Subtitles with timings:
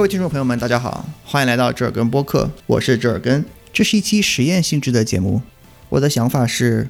[0.00, 3.44] 各位听众朋友们，大家好，欢迎来到折耳根播客，我是折耳根。
[3.70, 5.42] 这是一期实验性质的节目。
[5.90, 6.88] 我的想法是，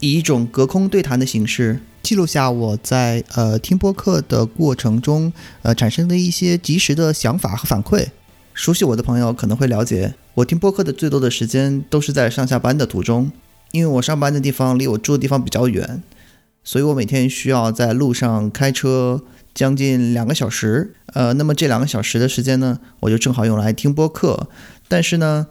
[0.00, 8.08] 以一种隔空对谈的形式，记录下我在呃听播客的过程中呃产生的一些及时的想法和反馈。
[8.52, 13.32] 熟悉我的朋友可能会了解，我听播客的最多的时间都是在上下班的途中，
[13.70, 16.02] 因为我上班的地方离我住的地方比较远，
[16.62, 19.22] 所以我每天需要在路上开车。
[19.54, 24.48] 将近两个小时，呃，那么这两个小时的时间呢，我就正好用来听播客。
[24.88, 25.48] 但是呢，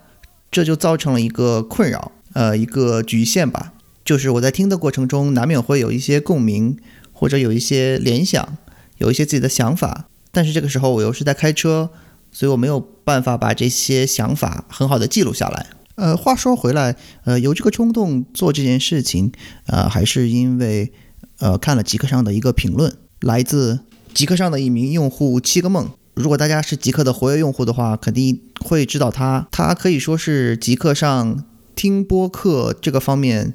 [0.49, 3.73] 这就造成了一个困扰，呃，一个局限吧，
[4.03, 6.77] 就是我在听的过程中，难免会有一些共鸣，
[7.11, 8.57] 或者有一些联想，
[8.97, 10.07] 有一些自己的想法。
[10.31, 11.89] 但是这个时候我又是在开车，
[12.31, 15.67] 所以我没有办法把这些想法很好的记录下来。
[15.95, 16.95] 呃，话说回来，
[17.25, 19.31] 呃，有这个冲动做这件事情，
[19.67, 20.91] 呃，还是因为，
[21.39, 23.79] 呃，看了极客上的一个评论，来自。
[24.13, 29.47] 极客上的一名用户七个梦，如果大家是极客的活跃用户的话，肯定会知道他。
[29.51, 31.43] 他可以说是极客上
[31.75, 33.53] 听播客这个方面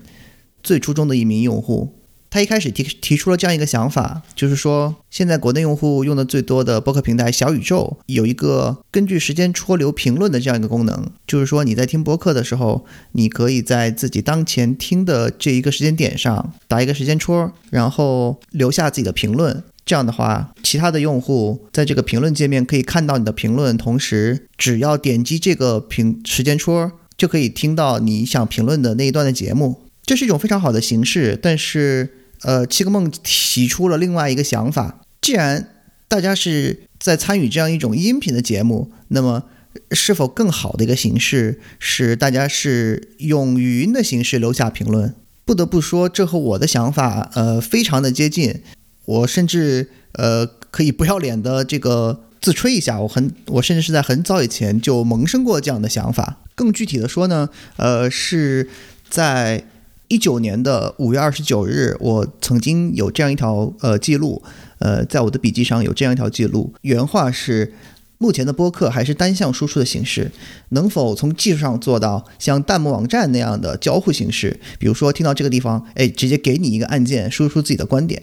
[0.62, 1.93] 最出众的一名用户。
[2.29, 19.62] 他一开始提提出了这样一个想法，就是说，现在国内用户用的最多的播客平台小宇宙有一个根据时间戳留评论的这样一个功能，就是说你在听播客的时候，你可以在自己当前听的这一个时间点上打一个时间戳，然后留下自己的评论。
[19.87, 29.83] 这样的话，其他的用户在这个评论界面可以看到你的评论，同时只要点击这个评时间戳，就可以听到你想评论的那一段的节目。
[30.05, 31.39] 这是一种非常好的形式。
[31.41, 32.11] 但是，
[32.43, 35.69] 呃，七个梦提出了另外一个想法：既然
[36.09, 39.45] 大家是在参与这样一种音频的节目，那么
[39.93, 45.15] 是否更好的一个形式是大家是用语音的形式留下评论？
[45.45, 48.62] 不得不说，这和我的想法，呃，非常的接近。
[49.07, 56.39] 我甚至呃可以不要脸的这个自吹一下，我很我甚至是在很早以前就萌生过这样的想法。
[56.55, 58.69] 更具体的说呢，呃是
[59.09, 59.65] 在
[60.09, 64.43] 一九年的五月二十九日，我曾经有这样一条呃记录，
[64.78, 67.75] 呃在我的笔记上有这样一条记录，原话是：
[68.19, 70.31] 目前的播客还是单向输出的形式，
[70.71, 74.59] 能否从技术上做到像弹幕网站那样的交互形式？
[74.78, 78.23] 比如说听到这个地方，哎，直接给你一个按键，输出自己的观点。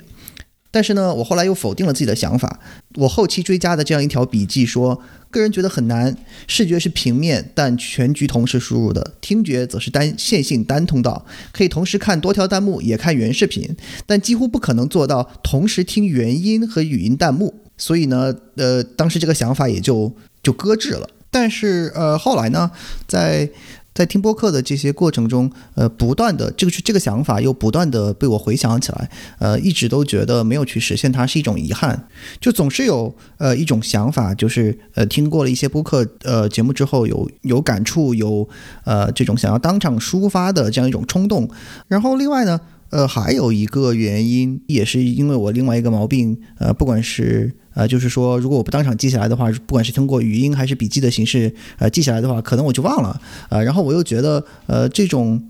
[0.74, 2.60] 但是呢，我后来又否定了自己的想法。
[2.96, 6.18] 我后期追加的这样一条笔记说，个人觉得很难。
[6.48, 17.54] 视觉是平面，但全局同时输入的；听觉则是单线性单通道，可以同时看多条弹幕，也看原视频，但几乎不可能做到同时听原音和语音弹幕。
[17.78, 21.08] 所以呢，呃，当时这个想法也就就搁置了。
[21.30, 22.72] 但是呃，后来呢，
[23.08, 23.48] 在
[23.94, 29.10] 在听播客的这些过程中，呃，不断的这个这个想法又不断的被我回想起来，
[29.40, 32.08] 呃，一直都觉得没有去实现它是一种遗憾，
[32.40, 38.48] 就总是有呃一种想法，就是呃听过了一些播客呃节目之后有有感触，有
[38.84, 41.50] 呃这种想要当场抒发的这样一种冲动，
[41.88, 42.60] 然后另外呢。
[42.94, 55.42] 呃，还有一个原因，也是因为我另外一个毛病，呃，不管是呃，就是说，如果我不当场记下来的话，不管是通过语音还是笔记的形式，呃，记下来的话，可能我就忘了，呃，然后我又觉得，呃，这种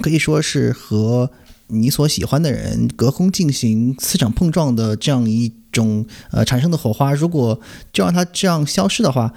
[0.00, 1.30] 可以说是和
[1.66, 7.60] 你所喜欢的人隔空进行磁场碰撞的这样一种呃产生的火花，如果
[7.92, 9.34] 就让它这样消失的话，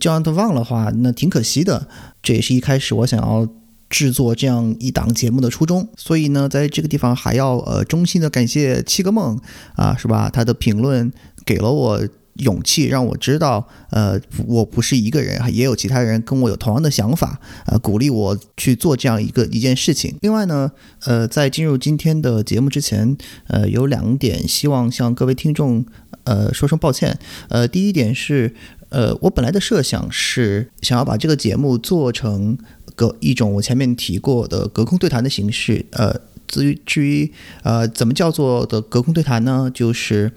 [0.00, 1.86] 就让它忘了的话，那挺可惜的。
[2.20, 3.48] 这也是一开始我想要。
[3.90, 9.40] 制作这样一档节目的初衷，所以呢，在这个地方还要呃衷心的感谢七个梦
[9.76, 10.28] 啊，是吧？
[10.30, 11.10] 他的评论
[11.46, 20.14] 给了我勇气，让我知道呃我不是一个人，也有其他人跟我有同样的想法，呃鼓励我去做这样一个一件事情。
[20.20, 20.70] 另外呢，
[21.06, 23.16] 呃在进入今天的节目之前，
[23.46, 25.86] 呃有两点希望向各位听众
[26.24, 27.18] 呃说声抱歉。
[27.48, 28.54] 呃第一点是
[28.90, 32.58] 呃我本来的设想是想要把这个节目做成。
[32.98, 36.12] 隔一种我前面提过的隔空对谈的形式，呃，
[36.48, 39.70] 至于至于呃怎么叫做的隔空对谈呢？
[39.72, 40.32] 就是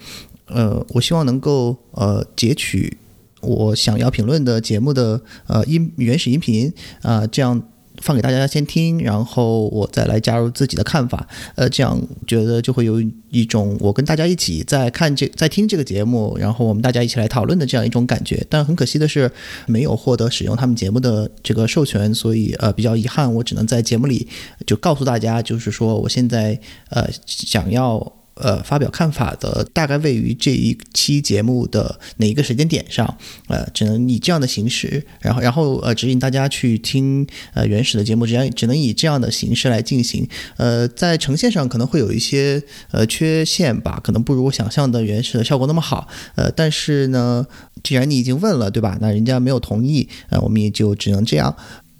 [0.46, 2.98] 呃，我希望能够呃截取
[3.42, 6.72] 我想要评论的节目的呃音原始音频
[7.02, 7.63] 啊，这样。
[8.01, 18.45] 放给大家先听，然后我再来加入自己的看法，呃，这样觉得就会有一种我跟大家一起在看这在听这个节目，然后我们大家一起来讨论的这样一种感觉。
[18.50, 19.31] 但很可惜的是，
[19.68, 24.27] 没有获得使用他们节目的这个授权，所以呃比较遗憾，我只能在节目里
[24.65, 26.59] 就告诉大家，就是说我现在
[26.89, 33.18] 呃想要呃发表看法的，大概位于这一期节目的哪一个时间点上，
[33.48, 40.28] 呃，只能以这样的形式，然后然后呃指引大家去听呃原始的节目，只只能以这样的形式来进行。
[40.57, 42.62] 呃，在呈现上可能会有一些
[42.92, 46.07] 呃缺陷吧，可能不如我想象的原始的效果那么好。
[46.36, 47.45] 呃，但是呢，
[47.84, 48.98] 既然你已经问了，对吧？
[49.01, 51.56] 那人家没有同意，呃，我们也就只能这样。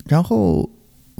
[0.06, 0.70] 然后。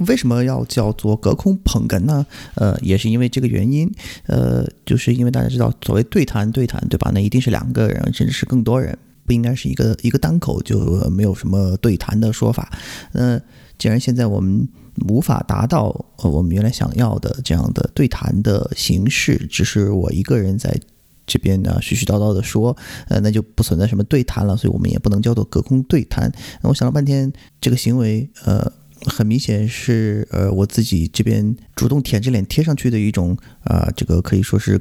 [0.06, 2.26] 为什么要叫做隔空捧哏呢？
[2.54, 3.90] 呃，也是因为这个原因。
[4.26, 7.10] 呃，就是因为大家知道，所谓对谈对谈，对吧？
[7.14, 8.96] 那一定是两个人，甚至是更多人，
[9.26, 10.78] 不应该是一个一个单口就
[11.10, 12.70] 没有什么对谈的说法。
[13.12, 13.40] 那
[13.78, 14.68] 既然现在我们
[15.08, 15.88] 无法达到
[16.18, 20.78] 呃我们原来想要的这样的对谈的形式，只是我一个人在
[21.26, 22.76] 这边呢絮絮叨叨的说，
[23.08, 26.30] 呃，那就不存在什么对谈了，所以我们也不能叫做隔空对谈。
[26.62, 28.72] 那我想了半天，这个行为，呃。
[29.06, 34.80] 很明显是呃我自己这边主动舔着脸贴上去的一种啊，这个可以说是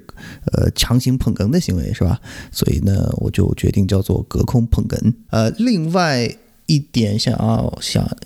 [0.54, 2.20] 呃强行捧哏的行为是吧？
[2.52, 5.14] 所以呢，我就决定叫做隔空捧哏。
[5.32, 6.30] 呃，另外
[6.68, 8.18] 一点想要想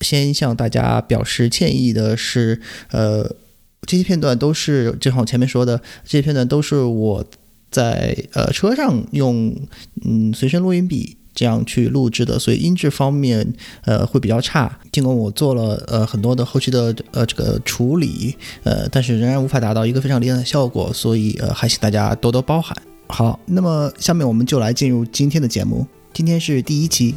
[0.00, 2.60] 先向大家表示歉意的是，
[2.90, 3.36] 呃，
[3.82, 7.26] 这些片段都是就像我前面说的，这些片段都是我
[7.70, 9.56] 在呃车上用
[10.04, 11.18] 嗯随身录音笔。
[11.34, 14.78] 这样去录制的，所以音质方面，呃，会比较差。
[14.90, 22.76] 尽管我做了呃很多的后期的呃这个处理，呃，但是仍然无法达到一个非常理想的效果，所以呃，还请大家多多包涵。
[23.08, 25.86] 好，那么下面我们就来进入今天的节目。
[26.12, 27.14] 今天是第一期。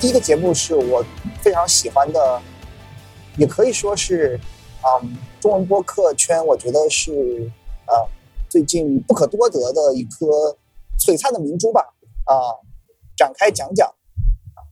[0.00, 1.02] 第一个节目是我
[1.40, 2.40] 非常喜欢的，
[3.38, 4.38] 也可以说是。
[4.86, 7.50] 嗯，中文播客圈，我觉得是
[7.86, 8.06] 呃
[8.50, 10.54] 最近不可多得的一颗
[10.98, 11.80] 璀璨的明珠吧。
[12.26, 12.36] 啊，
[13.16, 13.90] 展开讲讲，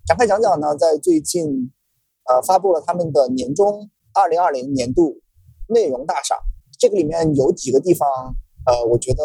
[0.07, 1.73] 展开讲讲呢，在最近
[2.29, 5.19] 呃发布了他们的年终二零二零年度
[5.69, 6.39] 内容大赏。
[6.79, 8.09] 这个里面有几个地方，
[8.67, 9.23] 呃，我觉得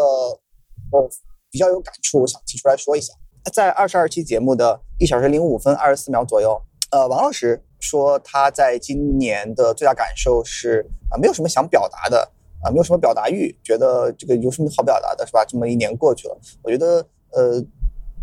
[0.92, 1.10] 我
[1.52, 3.14] 比较有感触，我想提出来说一下。
[3.54, 6.62] 在二十二期节目的一小时零五分二十四秒左右，
[6.92, 7.62] 呃，王老师。
[7.88, 12.30] 说他在今年的最大感受是啊，没有什么想表达的
[12.62, 15.46] 啊，没有什么表达欲，觉得这个有什么好表达的，是吧？
[15.46, 17.64] 这么一年过去了，我觉得呃，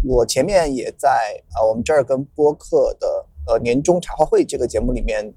[0.07, 5.33] 我前面也在啊，我们这儿跟播客的呃年终茶话会这个节目里面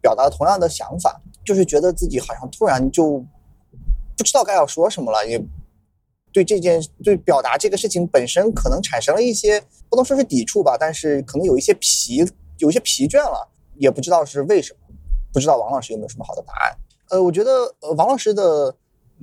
[0.00, 3.18] 表达了同样的想法，就是觉得自己好像突然就
[4.16, 5.42] 不知道该要说什么了，也
[6.32, 12.24] 对这件对表达这个事情本身可能产生了一些不能说是抵触吧，但是可能有一些疲
[12.58, 13.50] 有一些疲倦了。
[13.76, 14.94] 也不知道是为什么，
[15.32, 16.76] 不知道王老师有没有什么好的答案？
[17.10, 17.50] 呃，我觉得
[17.80, 18.74] 呃，王老师的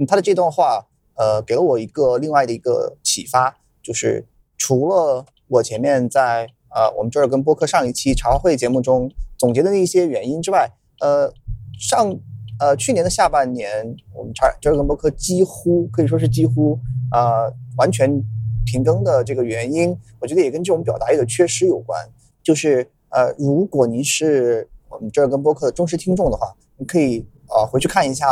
[0.07, 4.27] 他的这段话，呃，给了我一个另外的一个启发，就是
[4.57, 10.69] 除了我前面在呃我们这儿跟播客上一期茶话会节目中总结的那些原因之外，
[10.99, 11.33] 呃，
[11.79, 12.15] 上
[12.59, 16.77] 呃去年的下半年，我们茶这儿跟播客几乎可以说是几乎
[17.11, 18.23] 呃完全
[18.65, 22.09] 停更的这个原因，我觉得也跟这种表达欲的缺失有关，
[22.43, 22.91] 就是。
[23.11, 28.25] 呃，如果您是我们这儿跟播客的忠实听众的话，你可以呃回去看一下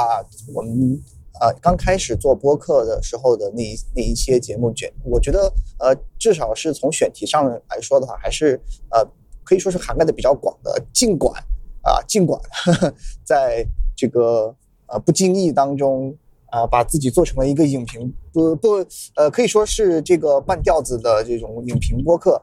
[0.54, 0.98] 我们
[1.42, 4.90] 呃刚开始做播客的时候的那那一些节目卷。
[5.04, 8.60] 我觉得呃至少是从选题上来说的话，还是
[8.92, 9.06] 呃
[9.44, 10.82] 可以说是涵盖的比较广的。
[10.94, 11.34] 尽管
[11.82, 12.94] 啊，尽管呵呵
[13.26, 13.66] 在
[13.98, 14.56] 这个
[14.88, 16.16] 呃不经意当中
[16.52, 18.86] 啊，把自己做成了一个影评不不
[19.16, 22.42] 呃可以说是这个半吊子的这种影评播客，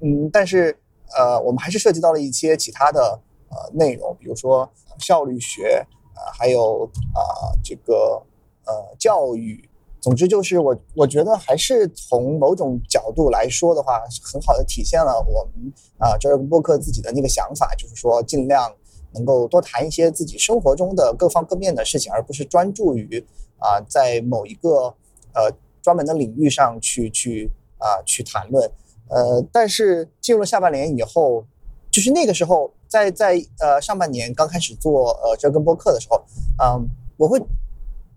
[0.00, 0.74] 嗯，但是。
[1.16, 8.22] 呃，我们还是涉及到了一些其他的呃内容，比如说效率学，啊，还有啊这个
[8.64, 9.68] 呃教育。
[10.00, 18.74] 总之就是我我觉得还是从某种角度来说的话，很好的体现了我们啊这个播客自己的那个想法，就是说尽量
[19.12, 23.24] 能够多谈一些自己生活中的各方各面的事情，而不是专注于
[23.58, 24.92] 啊在某一个
[25.34, 25.48] 呃
[25.80, 28.68] 专门的领域上去去啊去谈论。
[29.14, 31.44] 呃，但是进入了下半年以后，
[31.90, 36.24] 就是那个时候，在在呃上半年刚开始做呃这根播客的时候，
[36.62, 36.88] 嗯，
[37.18, 37.38] 我会，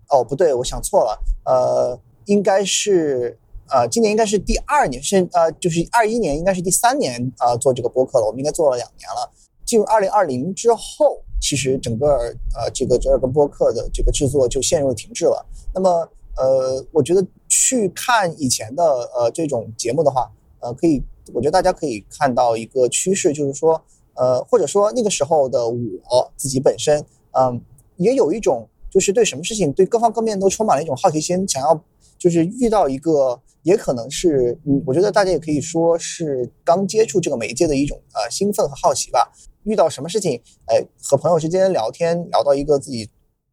[0.08, 3.38] 哦不对，我想错了，呃，应该是
[3.68, 9.30] 呃今年应该是第二年，是呃就是二一年应该是第三年啊做这个播客了，我们应该做了两年了。
[9.66, 12.06] 进入二零二零之后，其实整个
[12.54, 15.44] 呃这个这根播客的这个制作就陷入了停滞了。
[15.74, 18.82] 那么呃，我觉得去看以前的
[19.14, 20.32] 呃这种节目的话。
[20.66, 21.00] 呃，可以，
[21.32, 23.80] 我觉得大家可以看到一个趋势，就是说，
[24.14, 27.60] 呃，或者说那个时候的我自己本身，嗯，
[27.96, 31.80] 也有一种就是对什么事情，对各方各面都充满了一种好奇心，想要
[32.18, 39.32] 就是遇到一个也可能是，我觉得大家也可以说是刚接触这个媒介的一种呃兴奋和好奇吧。
[39.64, 43.08] 遇到什么事情，哎，和朋友之间聊天聊到一个自己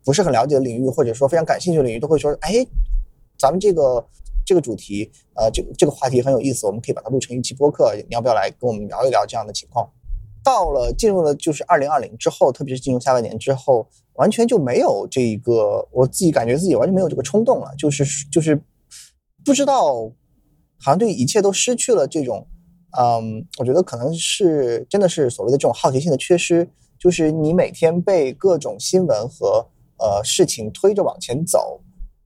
[0.05, 2.65] 不是很了解的领域，或者说非常感兴趣的领域，都会说，哎，
[3.35, 4.05] 咱们这个
[4.45, 9.89] 这个主题，呃，这个这个话题很有意思，我们可以把它录成一期播客，你要不要来跟我们聊一聊这样的情况？
[10.43, 18.61] 到了进入了就是二零二零之后，特别是进入下半年之后，完全就没有这一个，我自己感觉自己完全没有这个冲动了，就是就是
[19.45, 19.93] 不知道，
[20.79, 22.45] 好像对一切都失去了这种。
[22.95, 26.69] 嗯，我觉得可能是真的是所谓的这种好奇心的缺失，
[26.99, 29.65] 就是你每天被各种新闻和
[29.97, 31.81] 呃事情推着往前走，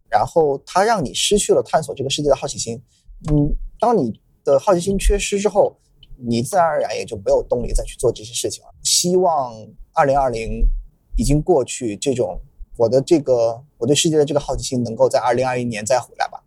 [0.10, 2.82] 然后它让你失去了探索这个世界的好奇心。
[3.30, 5.78] 嗯，当你的好奇心缺失之后，
[6.18, 8.70] 你自然而然也就没有动力再去做这些事情了。
[8.84, 9.54] 希望
[9.94, 10.68] 二零二零
[11.16, 12.40] 已经过去，这种
[12.78, 16.44] 我的这个我对世界的这个好奇心能够在二零二一年再回来吧。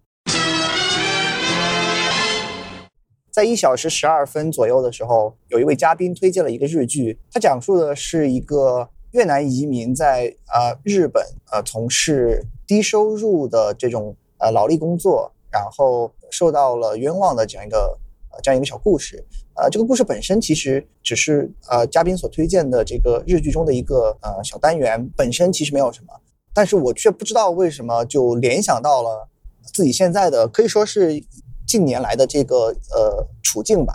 [3.30, 17.98] 在一小时十二分左右的时候，有一位嘉宾推荐了一个日剧，它讲述的是一个越南移民在呃日本呃从事低收入的这种呃劳力工作，然后受到了冤枉的这样一个
[18.30, 19.26] 呃这样一个小故事。
[19.56, 26.14] 呃，这个故事本身其实只是呃嘉宾所推荐的这个日剧中的一个呃小单元，本身其实没有什么，
[26.54, 29.28] 但是我却不知道为什么就联想到了
[29.74, 31.20] 自己现在的可以说是。
[31.66, 33.94] 近年来的这个呃处境吧，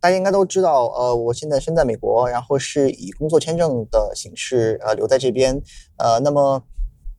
[0.00, 0.86] 大家应该都知道。
[0.86, 5.60] 呃，我现在身在美国，然后是以工作签证的形式呃留在这边。
[5.96, 6.62] 呃，那么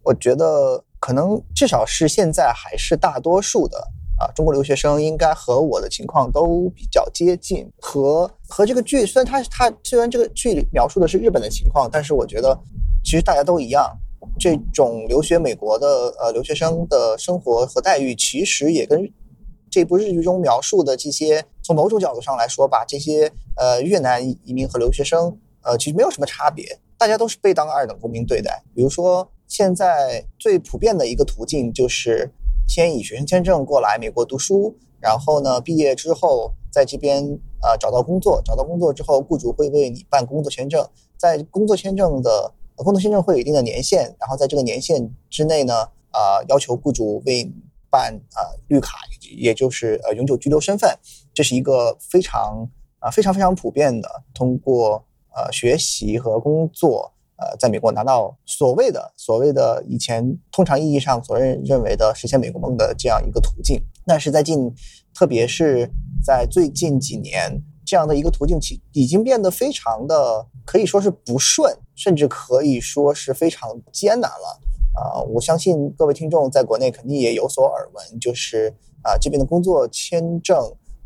[0.04, 3.78] 我觉得可能至少是现在还是大多数的
[4.20, 7.68] 啊中国留学生应该和我的情况都比较接近。
[7.80, 12.58] 和和这个剧虽然它它虽然这个剧里描述的是日本的情况，但是我觉得
[13.04, 13.92] 其实大家都一样。
[14.40, 19.12] 这种留学美国的呃留学生的生活和待遇，其实也跟。
[19.70, 28.62] 这部日剧中描述的这些，从某种角度上来说吧，这些呃越南移民和留学生，呃其实没有什么差别，大家都是被当二等公民对待。
[28.76, 32.32] 比如说，现在最普遍的一个途径就是
[32.68, 37.24] 先以学生签证过来美国读书，然后呢毕业之后在这边
[37.62, 40.84] 呃找到工作，找到工作之后，雇主会为你办工作签证，
[41.20, 47.54] 在工作签证的工作签证会有一定的年限，然后在这个年限之内呢，啊要求雇主为你
[47.92, 48.98] 办啊绿卡。
[49.38, 50.98] 也就是呃永久居留身份，
[51.32, 52.68] 这是一个非常
[52.98, 55.06] 啊非常非常普遍的，通过
[55.36, 63.82] 呃学习和工作呃在美国拿到所谓的所谓的以前通常意义上所认认为的实现美国梦的这样一个途径。
[64.06, 64.74] 但是在近，
[65.14, 65.90] 特别是
[66.26, 74.60] 在最近几年，这样的一个途径其已经变得非常的可以说是不顺，甚至可以说是非常艰难了。
[74.96, 78.74] 啊，我相信各位听众在国内肯定也有所耳闻，就是。
[79.06, 80.58] 啊，这边的工作签证，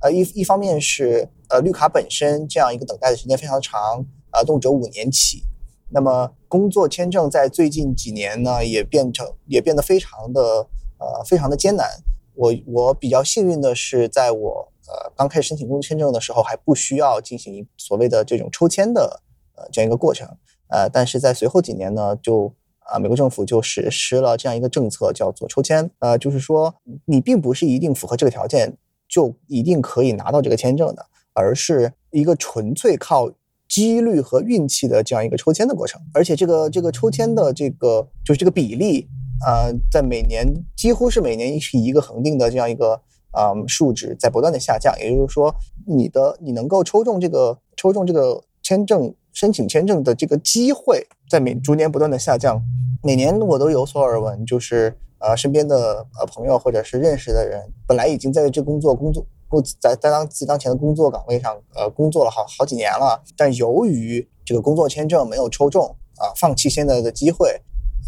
[0.02, 5.42] 呃，一一方面是呃绿卡本身这样一个等待的时间非常长，啊，动辄五年起。
[5.90, 10.68] 那么工作签证在最近几年呢，也变成也变得非常的
[11.00, 11.88] 呃非常的艰难。
[12.36, 19.22] 我我比较幸运的是，在我呃刚开始申请工作签证的时候，还不需要进行所谓的这种抽签的
[19.56, 20.28] 呃这样一个过程。
[20.70, 25.90] 呃，但是在随后几年呢，就啊，美国政府就实施了这样一个政策，叫做抽签。
[26.00, 26.76] 呃，就是说
[27.06, 28.78] 你并不是一定符合这个条件，
[29.08, 33.32] 就一定可以拿到这个签证的，而是一个纯粹靠
[33.68, 36.02] 几率和运气的这样一个抽签的过程。
[36.14, 39.08] 而且这个这个抽签的这个就是这个比例，
[39.46, 40.46] 呃，在每年
[40.76, 43.02] 几乎是每年是一个恒定的这样一个
[43.38, 44.94] 嗯数值在不断的下降。
[45.00, 45.54] 也就是说，
[45.86, 49.14] 你的你能够抽中这个抽中这个签证。
[49.34, 52.60] 申请签证的这个机会在每逐年不断的下降，
[53.04, 65.84] 每年我都有所耳闻，就是呃身边的呃朋友或者是认识的人，本来已经在这工作工作工在在当自己当前的工作岗位上呃工作了好好几年了，但由于这个工作签证没有抽中
[66.18, 67.50] 啊，放弃现在的机会，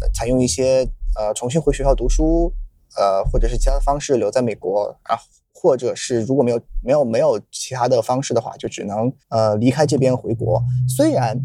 [0.00, 2.52] 呃，采用一些呃重新回学校读书，
[2.96, 5.24] 呃或者是其他的方式留在美国，然后。
[5.62, 10.58] 或者是如果没有没有没有其他的方式的话，就只能呃离开这边回国。
[10.88, 11.38] 虽然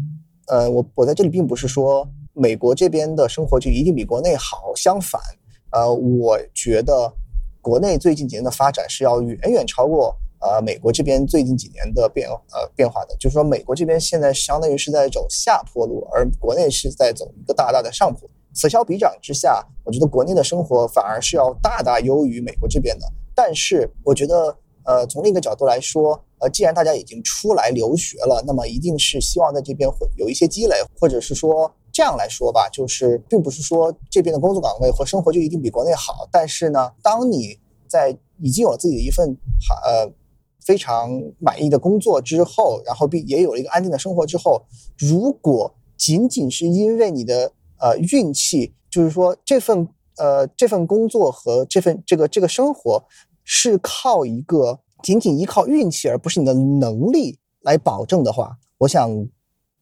[0.48, 5.20] 呃我我在这里并不是说美国这边的生活就一定比国内好，相反，
[5.70, 7.12] 呃我觉得
[7.66, 13.16] 国内最近几年的发展是要远远超过呃美国这边最近几年的变呃变化的。
[13.16, 18.30] 就是说美国这边现在相当于是在走下坡路，而国内是在走一个大大的上坡。
[18.54, 23.12] 此消彼长之下，我觉得国内的生活反而是要大大优于美国这边的。
[23.34, 36.28] 但是我觉得，呃，从另一个角度来说，呃，既然大家已经出来留学了，那么一定是希望在这边会有一些积累，或者是说这样来说吧，就是并不是说这边的工作岗位和生活就一定比国内好。
[36.30, 39.34] 但是呢，当你在已经有自己的一份
[39.66, 40.12] 好呃
[40.60, 44.60] 非常满意的工作之后，然后并也有了一个安定的生活之后，
[44.98, 47.50] 如果仅仅是因为你的
[47.80, 49.88] 呃运气，就是说这份
[50.18, 53.02] 呃这份工作和这份这个这个生活
[53.42, 59.26] 是靠一个仅仅依靠运气，而不是你的能力来保证的话，我想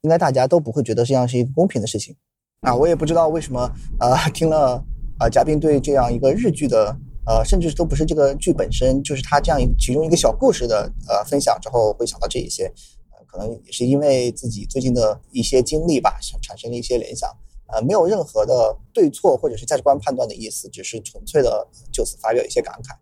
[0.05, 2.15] 应该大家都不会觉得这样是一个公平的事情
[2.61, 2.75] 啊！
[2.75, 4.85] 我也不知道为什么呃听了
[5.19, 6.95] 啊嘉宾对这样一个日剧的
[7.27, 12.65] 呃甚至都不是这个剧本身，就是他这样一其中一个小故事的呃分享之后，会想到这一些。
[13.13, 17.29] 呃可能也是因为自己最近的一些经历吧，产生了一些联想。
[17.69, 22.95] 呃，没有任何的对错或者是价值观判断的意思，只是纯粹的就此发表一些感慨。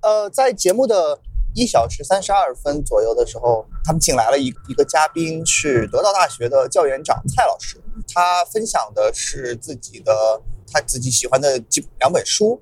[0.00, 1.20] 呃，在节目的
[1.54, 7.80] 一小时三十二分左右的时候，他们请来了一一个嘉宾，是得道大学的教员长蔡老师，
[8.12, 10.40] 他分享的是自己的
[10.72, 12.60] 他自己喜欢的几两本书。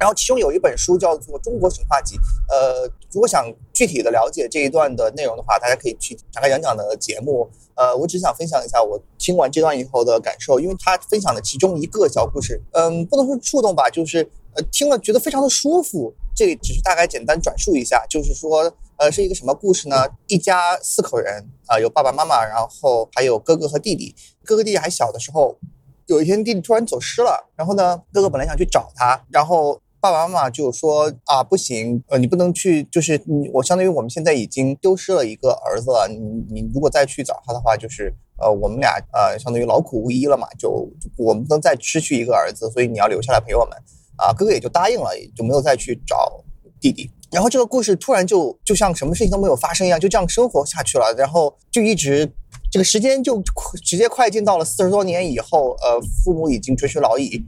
[0.00, 2.16] 然后其中有一本书叫做《中国神话集》，
[2.48, 7.48] 呃，如果想具体的了解这一段的内容的话，大家可以去展开讲讲的节目。
[7.76, 16.12] 呃，我只想分享一下我听完这段以后的感受，因为他分享的其中一个小故事，嗯，不能说触动吧，就是呃听了觉得非常的舒服。
[16.34, 19.96] 这里只是大概简单转述一下，就是说，呃，是一个什么故事呢？
[20.28, 24.14] 一家四口人啊，有爸爸妈妈，然后还有哥哥和弟弟。
[24.44, 25.58] 哥哥弟弟还小的时候，
[26.06, 29.80] 有一天弟弟突然走失了，然后呢，哥哥本来想去找他，然后。
[30.02, 36.18] 爸爸妈妈就说啊，不行，呃，你不能去，就是你，我相当于我们现在已经丢失了一个儿子了，你
[36.52, 43.78] 你如果再去找他的话，就是呃，我们俩呃，相当于劳苦无依了嘛，就我们不能再失去一个儿子，所以你要留下来陪我们，
[44.16, 46.42] 啊，哥哥也就答应了，也就没有再去找
[46.80, 47.10] 弟弟。
[47.30, 52.30] 然后这个故事突然就就像什么事情都没有发生一样，就这样生活下去了，然后就一直
[52.70, 53.42] 这个时间就
[53.82, 57.42] 直接快进到了四十多年以后，呃，父母已经垂垂老矣。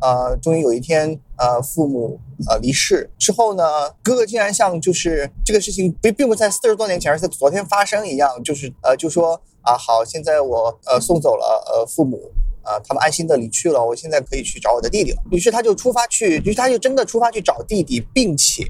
[0.00, 12.30] 呃，终于有一天，呃，父母呃离世之后呢，哥哥竟然像就是这个事情并并不在四十多年前，而在昨天发生一样，就是呃就说啊好，现在我呃送走了呃父母，
[12.68, 15.22] 啊他们安心的离去了，我现在可以去找我的弟弟了。
[15.30, 18.64] 于是他就出发去，于是他就真的出发去找弟弟，并且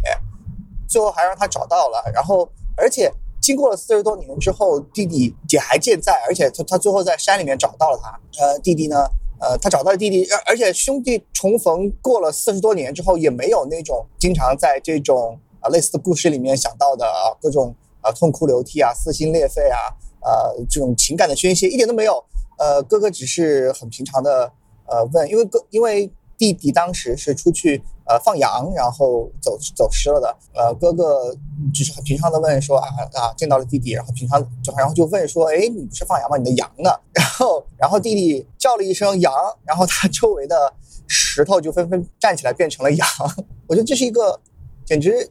[0.89, 2.11] 最后还让他找到了。
[2.15, 8.21] 然后而且经过了四十多年之后，弟弟也还健在，而且他他最后在山里面找到了他。
[8.41, 8.97] 呃，弟弟呢？
[9.41, 19.79] 呃，他找到了弟弟，而而且兄弟重逢过了四十多年之后，也没有那种经常在这种啊类似的故事里面想到的啊各种啊痛哭流涕啊撕心裂肺啊
[20.23, 22.21] 呃这种情感的宣泄一点都没有。
[22.59, 24.53] 呃，哥哥只是很平常的
[24.87, 26.11] 呃问，因为哥因为。
[26.39, 30.37] 弟弟当时是出去呃放羊，然后走走失了的。
[30.55, 31.37] 呃，哥哥
[31.75, 36.37] 只是很平常的问说啊啊，见到了弟弟，然后平常就然后就问说，哎，你不是放羊吗？
[36.37, 36.93] 你的羊呢？
[37.13, 40.73] 然后然后弟弟叫了一声羊，然后他周围的
[41.09, 43.09] 石头就纷纷站起来变成了羊。
[43.67, 44.41] 我觉得这是一个
[44.87, 45.29] 简直。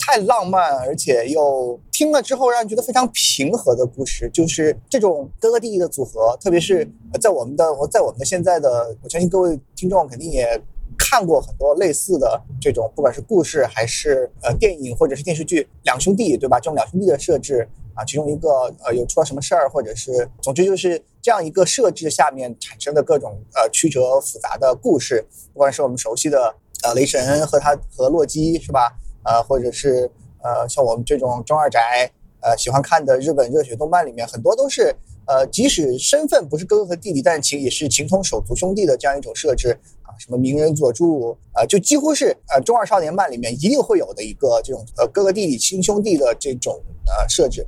[0.00, 10.60] 太浪漫，而且又听了之后让人觉得非常平和的故事，就是这种哥哥弟弟的组合，特别是在我们的我在我们的现在的，我相信各位听众肯定也
[10.98, 16.58] 看过很多类似的这种，不管是故事还是呃电影或者是电视剧，两兄弟对吧？
[16.58, 28.96] 这种两兄弟的设置啊，其中一个呃有出了什么事儿，或者是总之就是这样一个设置下面产生的各种呃曲折复杂的故事，不管是我们熟悉的呃雷神和他和洛基是吧？
[29.24, 30.10] 呃，或者是
[30.42, 34.94] 呃，像我们这种中二宅，呃，喜欢看的日本热血动漫里面，很多都是
[35.26, 40.16] 呃，即使身份不是哥哥和弟弟，但情也是情同手足兄弟的这样一种设置啊。
[40.18, 47.66] 什么鸣人佐助啊，就几乎是呃中二少年漫里面一定会有的一个这种呃哥哥弟弟亲兄弟的这种呃设置。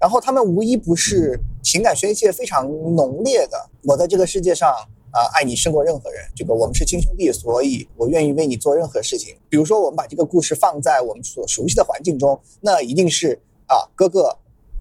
[0.00, 3.58] 然后他们无一不是情感宣泄非常浓烈的。
[3.84, 4.74] 我在这个世界上。
[5.10, 6.22] 啊，爱你胜过任何人。
[6.34, 9.36] 这个我们是亲兄弟，所以我愿意为你做任何事情。
[9.48, 14.36] 比如说，我们把这个故事放在我们所熟悉的环境中，那一定是啊，哥哥，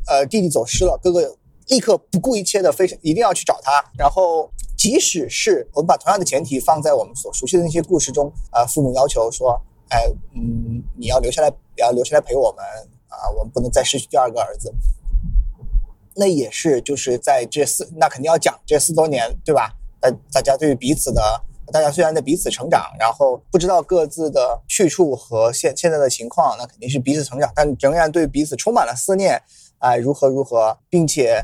[0.08, 1.36] 呃，弟弟走失了，哥哥
[1.68, 3.84] 立刻不顾一切的非常一定要去找他。
[3.98, 9.60] 然后，即使是我们把同样的前提放在我们所熟悉的那些故事中，啊，父母要求说，
[9.90, 12.66] 哎，嗯，你要留下来，要留下来陪我们
[13.08, 14.74] 啊，我们不能再失去第二个儿子。
[16.20, 19.72] 那也是就是在这四，那肯定要讲这四多年，对吧？
[20.00, 21.22] 大大家对于彼此的，
[21.72, 29.42] 大家虽然在彼此成长，然后不知道各自的去处和现现在的情况，那肯定是彼此成长，但仍然对彼此充满了思念，
[29.80, 31.42] 哎，如何如何，并且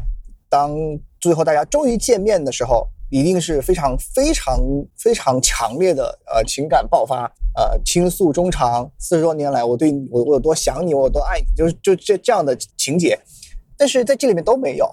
[0.50, 0.76] 当
[1.20, 4.60] 最后大家终于见面的时候，一定是非常非常
[4.98, 13.20] 非常强烈的呃情感爆发，呃倾诉衷肠，四十多年来我对我我有多想你，我有多爱你，就是就这这样的情节，
[13.78, 14.88] 但是在这里面都没有。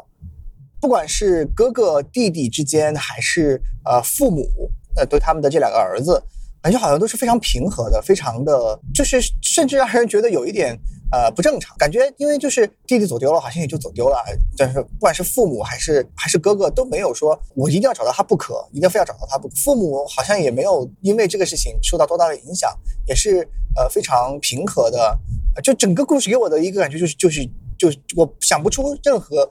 [0.80, 4.48] 不管是哥哥弟弟之间，还是呃父母
[4.96, 6.22] 呃对他们的这两个儿子，
[6.62, 10.74] 感觉好像都是非常平和的，非常的，就是甚至让人觉得有一点
[11.12, 11.76] 呃不正常。
[11.76, 14.16] 感觉因为就是弟弟走丢了，好像也就走丢了，
[14.56, 19.54] 但是不管是父母还是还是哥哥都没有说我一定要找到他不可，一定非要找到他不可。
[19.56, 22.74] 父母好像也没有因为这个事情受到多大的影响，
[23.06, 25.18] 也是呃非常平和的。
[25.62, 27.46] 就整个故事给我的一个感觉就是就是
[27.78, 29.50] 就是我想不出任何。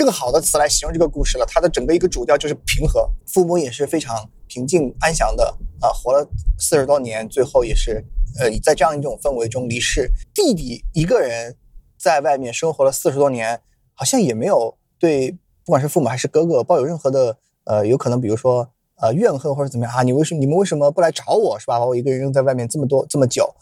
[0.00, 1.44] 更好的词来形容这个故事了。
[1.46, 5.44] 它的整个一个主调就是平和，父母也是非常平静安详的
[5.78, 6.26] 啊，活了
[6.58, 8.02] 四十多年，最后也是
[8.38, 10.10] 呃在这样一种氛围中离世。
[10.32, 11.54] 弟弟一个人
[11.98, 13.60] 在外面生活了四十多年，
[13.92, 15.32] 好像也没有对
[15.66, 18.70] 不管是父母还是哥哥抱有任何的呃有可能，比如说
[19.02, 20.02] 呃怨恨或者怎么样啊？
[20.02, 21.78] 你为什么你们为什么不来找我是吧？
[21.78, 23.54] 把我一个人扔在外面这么多这么久？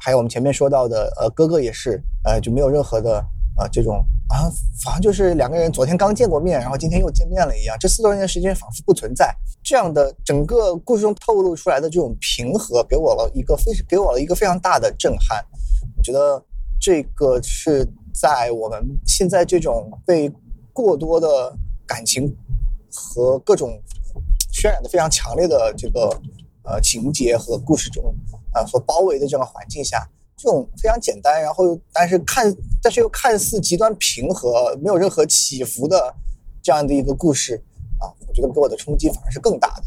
[0.00, 3.22] 还有我们前面说到的呃哥哥也是呃就没有任何的。
[3.56, 4.50] 啊，这种啊，
[4.84, 7.76] 好像就是两个人昨天刚见过面，然后今天又见面了一样。
[7.78, 9.34] 这四多年的时间仿佛不存在。
[9.62, 15.44] 这样的整个故事中透露出来的这种平和，给我了一个非给我了一个非常大的震撼。
[15.96, 16.42] 我觉得
[16.80, 20.32] 这个是在我们现在这种被
[20.72, 21.54] 过多的
[21.86, 22.34] 感情
[22.90, 23.80] 和各种
[24.52, 26.08] 渲染的非常强烈的这个
[26.64, 28.14] 呃情节和故事中
[28.52, 30.08] 啊所包围的这样环境下。
[30.42, 32.52] 这种非常简单，然后但是看，
[32.82, 36.12] 但是又看似极端平和，没有任何起伏的
[36.60, 37.54] 这样的一个故事
[38.00, 39.84] 啊，我觉得给我的冲击反而是更大的。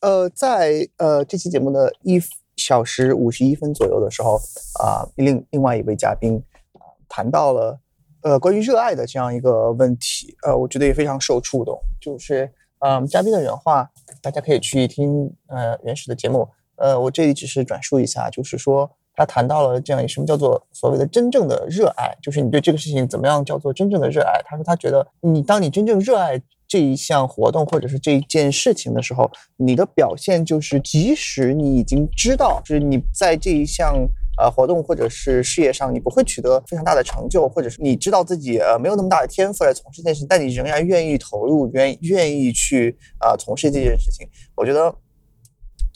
[0.00, 2.18] 呃，在呃这期节目的一
[2.56, 4.40] 小时五十一分左右的时候
[4.82, 6.80] 啊，另另外一位嘉宾啊
[7.10, 7.78] 谈到了
[8.22, 13.90] 呃关于热爱的这样一个问题，呃，我觉得也非常受触动，就是嗯嘉宾的原话，
[14.22, 16.48] 大家可以去听呃原始的节目。
[16.76, 24.40] 呃，我这里只是转述一下，就是说他谈到了这样什么叫做所谓的真正的热爱，就是你对这个事情怎么样叫做真正的热爱。
[24.44, 34.06] 他说他觉得你当你真正热爱这一项活动或者是这一件事情的时候，你的表现就是即使你已经知道，就是你在这一项
[34.38, 44.28] 呃活动或者是事业上你不会取得非常大的成就，或者是你知道自己呃没有那么大的天赋来从事这件事情，但你仍然愿意投入，愿愿意去啊从事这件事情。
[44.54, 44.94] 我觉得。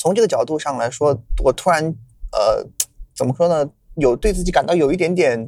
[0.00, 1.84] 从这个角度上来说，我突然，
[2.32, 2.66] 呃，
[3.14, 3.70] 怎么说呢？
[3.96, 5.38] 有对自己感到有一点点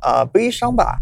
[0.00, 1.00] 啊悲伤吧，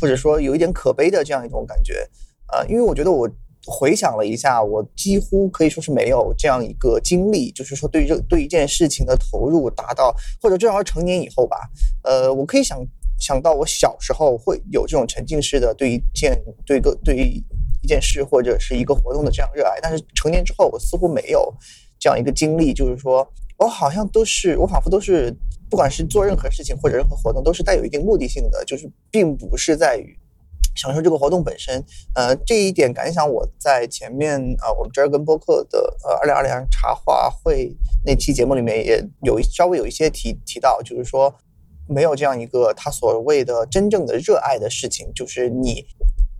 [0.00, 2.08] 或者说有一点可悲的这样一种感觉，
[2.52, 3.28] 呃，因为我觉得我
[3.66, 11.56] 回想了一下，我几乎可以说是没有这样一个经历，就是说对这对一件事情的投入达到，或者至少成年以后吧，
[12.04, 12.78] 呃，我可以想
[13.18, 17.16] 想到我小时候会有这种沉浸式的对一件对个对
[17.82, 21.52] 一件事或者是一个活动的这样热爱，但是成年之后我似乎没有。
[22.02, 23.24] 这样一个经历，就是说
[23.56, 25.32] 我好像都是，我仿佛都是，
[25.70, 30.18] 不管是做任何事情或者任何活动，都是带有一定目的性的，就是并不是在于
[30.74, 31.80] 享受这个活动本身。
[32.16, 37.72] 呃，这一点感想，我在前面啊，我们这儿跟播客的呃二零二零茶话会
[38.04, 41.32] 那期节目里面也有稍微有一些提提到，就是说
[41.88, 45.86] 没有这样一个他所谓的真正的热爱的事情，就是你。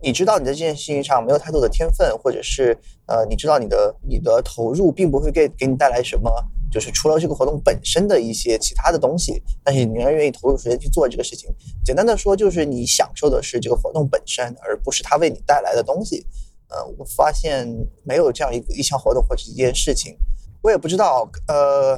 [0.03, 6.29] 你知道你在这件事情上没有太多的天分，或者是呃，你知道你的你的投入并不会给给你带来什么，
[6.69, 11.49] 就是除了这个活动本身的一些其他的东西，但是你仍然愿意投入时间去做这个事情。
[11.85, 16.27] 简单的说，就是你享受的是这个活动本身，而不是它为你带来的东西。
[16.67, 17.65] 呃，我发现
[18.03, 20.17] 没有这样一个一项活动或者一件事情，
[20.61, 21.97] 我也不知道，呃，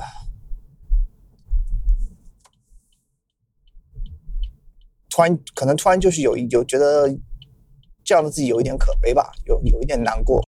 [5.10, 7.10] 突然可能突然就是有有觉得。
[8.06, 10.40] 这样的自己有一点可悲吧，有有一点难过。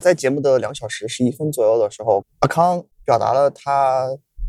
[0.00, 4.08] 在节目的两小时十一分左右的时候，阿康表达了他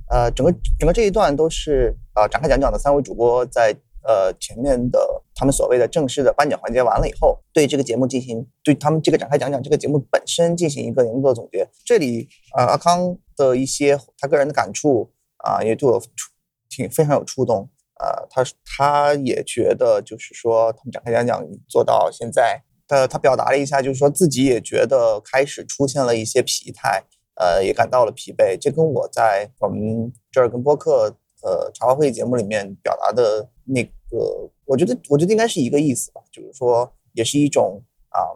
[0.09, 3.75] 呃整个整个这一段都是呃展开讲讲的三位主播在
[4.07, 11.67] 呃前面的他们所谓的正式的颁奖环节完了以后，对这个节目进行对他们这个展开讲讲这个节目本身进行一个年度的总结。
[11.83, 16.31] 这里呃阿康的一些他个人的感触啊也对我触
[16.69, 17.69] 挺非常有触动。
[17.99, 27.03] 呃，他他也觉得，就是说，他们展开讲讲做到现在，他他表达了一下，就是说自己也觉得开始出现了一些疲态，
[27.36, 28.58] 呃，也感到了疲惫。
[28.60, 38.36] 这跟我在我们这儿跟播客呃茶话会节目里面表达的那个，我觉得我觉得应该是一个意思吧，就是说，也是一种啊，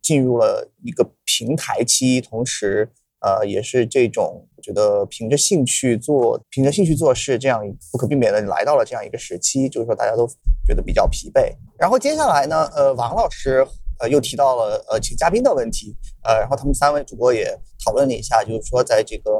[0.00, 2.92] 进入了一个平台期，同时。
[3.22, 10.26] 呃，也是这种，我觉得凭着兴趣做，凭着兴趣做事，这样不可避免的来到了这样一个时期，就是说大家都
[10.66, 11.54] 觉得比较疲惫。
[11.78, 13.66] 然后接下来呢，呃，王老师
[14.00, 19.32] 呃又提到了呃请嘉宾的问题，呃，然后他们三位主播也讨论了一下，就是说在这个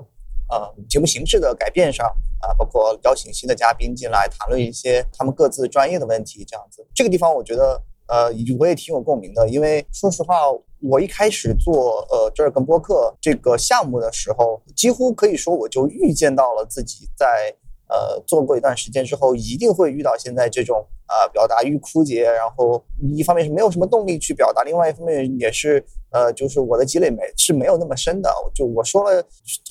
[0.48, 2.06] 呃节目形式的改变上
[2.40, 6.86] 啊，包括邀请新的嘉宾进来谈论一些他们各自专业的问题，这样子。
[6.94, 7.82] 这个地方我觉得。
[8.12, 10.34] 呃，我也挺有共鸣的，因为说实话，
[10.82, 17.50] 我一开始做呃这儿跟播客这个项目的时候，几乎可以说我就预见到了自己在
[17.88, 22.84] 呃做过一段时间之后，一定会遇到现在这种啊表达欲枯竭，然后
[23.16, 29.24] 一方面是没有什么动力去表达，另外一方面也是呃就是我的积累没是没有那么深的，就我说了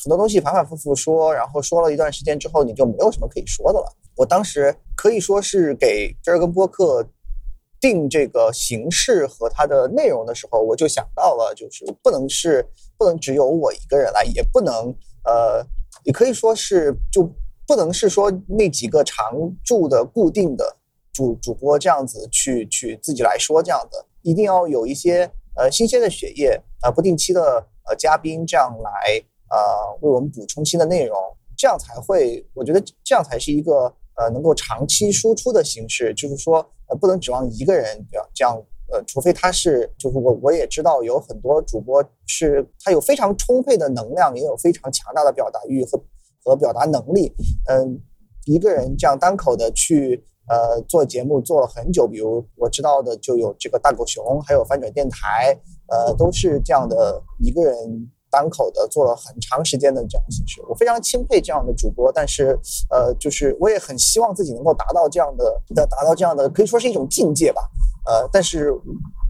[0.03, 3.85] 很多东西反反复复说，然后说了一段时间之后，你就没有什么可以说的了。
[4.15, 7.07] 我当时可以说是给这儿跟播客。
[7.81, 12.65] 定这个形式和它的内容的时候，我就想到了，就是不能是
[12.97, 15.65] 不能只有我一个人来，也不能呃，
[16.03, 17.27] 也可以说是就
[17.65, 19.33] 不能是说那几个常
[19.65, 20.77] 驻的固定的
[21.11, 27.41] 主主播这样子去去自己来说这样的，一定要有一些呃新鲜的血液啊，不定期的
[27.89, 31.17] 呃嘉宾这样来呃为我们补充新的内容，
[31.57, 33.91] 这样才会，我觉得这样才是一个。
[34.15, 36.63] 呃，能够长期输出的形式，就是说，
[36.95, 38.55] 不能指望一个人这样这样，
[38.91, 46.03] 呃，除非他是，就是我我也知道有很多主播是，他有非常充沛的能量，也有非常强大的表达欲和
[46.43, 47.33] 和表达能力，
[47.69, 47.99] 嗯，
[48.45, 58.11] 一个人这样单口的去，呃，做节目做了很久，比如我知道的就有这个大狗熊，还有翻转电台，呃，都是这样的一个人。
[58.31, 62.57] 单口的做了很长时间的这样的形式，我非常钦佩这样的主播，但是，
[62.89, 67.61] 呃，就是我也很希望自己能够达到这样的，达到这样的，可以说是一种境界吧，
[68.05, 68.71] 呃，但是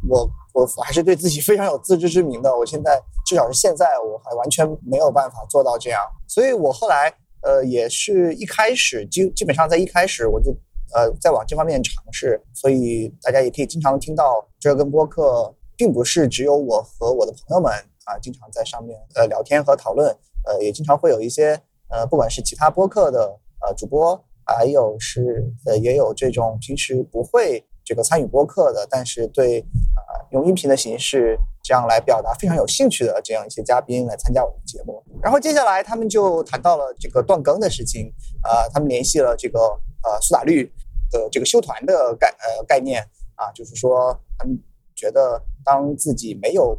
[0.08, 7.12] 我我还是对自己非常有自知之明的，我现在至少是现在我还完全没有办法做到这样，所以我后来，
[7.42, 10.52] 呃，也是一开始基基本上在一开始我就，
[10.94, 17.74] 呃，在往这方面尝试，所以大家也可以经常听到这跟播客，并不是只有我和我的朋友们。
[18.12, 21.58] 啊，经常在上面呃聊天和讨论，呃，也经常会有一些
[21.90, 29.60] 呃，不管是其他播客的呃主播，还有是呃也有这种平时不会这个参与播客的，但是对
[29.96, 35.02] 啊用音频的形式这样来表达非常有兴趣的这样一些嘉宾来参加我们节目。
[35.22, 39.60] 然后接下来他们就谈到了这个断更的事情，啊，他们联系了这个
[40.04, 40.66] 呃苏打绿
[41.12, 43.02] 的这个修团的概呃概念
[43.36, 44.60] 啊，就是说他们
[44.96, 46.78] 觉得当自己没有。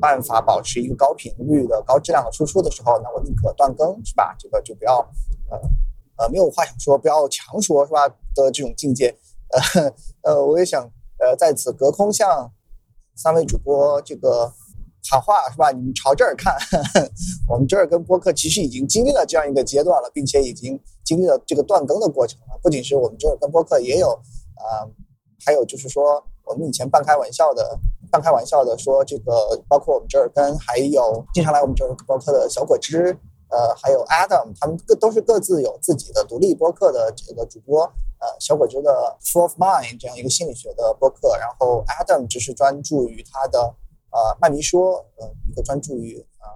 [0.00, 4.34] 办法保持一个高频率的高质量的输出的时候，那我宁可断更，是吧？
[4.38, 4.98] 这个就不要，
[5.50, 5.58] 呃，
[6.18, 8.08] 呃，没有话想说，不要强说，是吧？
[8.34, 9.16] 的这种境界，
[9.50, 9.92] 呃，
[10.34, 10.82] 呃，我也想，
[11.18, 12.52] 呃，在此隔空向
[13.14, 14.52] 三位主播这个
[15.10, 15.70] 喊话，是吧？
[15.70, 16.54] 你们朝这儿看，
[17.48, 22.58] 我们这儿跟播客其实已经经历了这样一个阶段了，并且已经经历了这个断更的过程了。
[22.62, 24.10] 不仅是我们这儿跟播客也有，
[24.54, 24.84] 啊，
[25.44, 27.78] 还有就是说，我们以前半开玩笑的。
[28.10, 33.16] 半开玩笑的说，这个包括我们这儿跟还有经常来我们这儿播客的小果汁，
[33.48, 37.82] 呃，还有 Adam，他们各都是各自有自己的独立播客的这个主播。
[38.18, 43.60] 呃，小果汁的 Full of Mind 这样一个心理学的播客，然后 Adam 只是专注于他的
[44.10, 46.48] 呃麦迷说，呃，一个专注于啊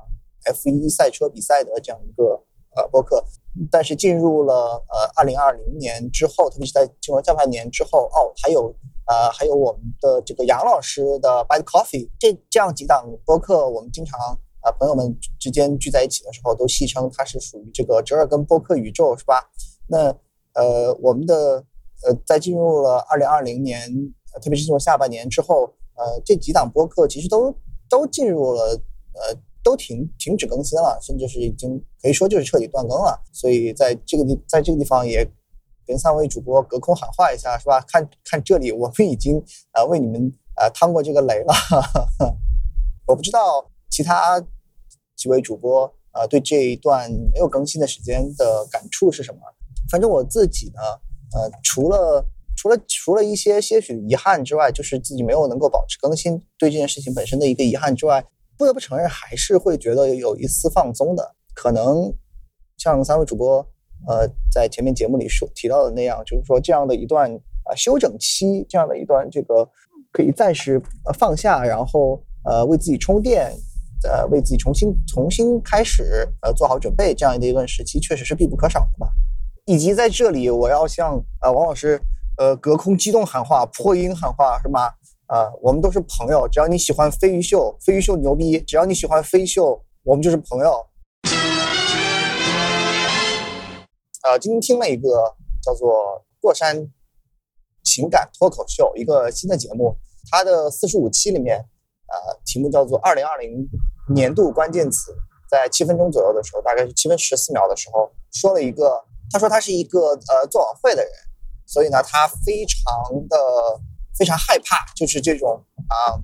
[0.53, 2.43] F1 赛车比赛的这样一个
[2.77, 3.25] 呃播客。
[3.71, 8.75] 但是进入了呃二零二零年之后，特别是在进入下半年之后，哦，还有。
[9.11, 14.17] 呃，还有我们的这个杨老师的 Bad Coffee，这这样几档播客，我们经常
[14.61, 19.51] 啊朋友们之间聚在一起的时候，都戏称它是属于这个折耳根播客宇宙，是吧？
[19.89, 20.17] 那
[20.53, 21.65] 呃，我们的
[22.07, 23.91] 呃，在进入了二零二零年，
[24.41, 25.65] 特别是进入下半年之后，
[25.97, 27.53] 呃，这几档播客其实都
[27.89, 28.81] 都进入了
[29.15, 33.21] 呃，都停停止更新了，甚至是已经可以说就是彻底断更了。
[33.33, 35.29] 所以在这个地，在这个地方也。
[35.91, 37.85] 跟三位主播隔空喊话一下，是吧？
[37.89, 41.53] 看看这里，我们已经呃为你们呃趟过这个雷了。
[43.09, 44.41] 我不知道其他
[45.17, 49.41] 几位主播呃对这一段没有更新的时间的感触是什么？
[49.91, 50.81] 反正我自己呢，
[51.35, 52.25] 呃，除了
[52.57, 58.25] 除了除了一些些许遗憾之外，就是自己没有能够保持更新，对这件事情本身的一个遗憾之外，
[58.57, 61.35] 不得不承认还是会觉得有一丝放松的。
[61.53, 62.15] 可能
[62.79, 63.69] 像三位主播。
[64.07, 67.31] 呃，在前面节目里说提到的那样，就是说这样的一段
[67.65, 69.69] 啊休整期，这样的一段这个
[70.13, 73.53] 可以暂时呃放下，然后呃为自己充电，
[74.05, 79.11] 呃为自己重新重新开始呃做好准备，这样的一段时期确实是必不可少的吧。
[79.67, 82.01] 以及在这里，我要向呃王老师
[82.39, 84.95] 呃隔空激动喊话，破音喊话是吧？
[85.27, 90.85] 啊，我们都是朋友，只要你喜欢飞鱼秀，飞鱼秀牛逼，只要你喜欢飞秀，我们就是朋友。
[94.23, 95.91] 呃，今天听了一个叫做
[96.41, 96.77] 《过山
[97.83, 99.97] 情感脱口秀》一个新的节目，
[100.31, 103.67] 它的四十五期里面，呃，题目叫做“二零二零
[104.15, 105.15] 年度关键词”。
[105.51, 109.03] 在七分钟左右的时候，大概是七分十四秒的时候，说了一个，
[109.33, 111.13] 他说他是一个呃做晚会的人，
[111.67, 113.37] 所以呢，他非常的
[114.17, 116.15] 非常害怕，就是这种啊，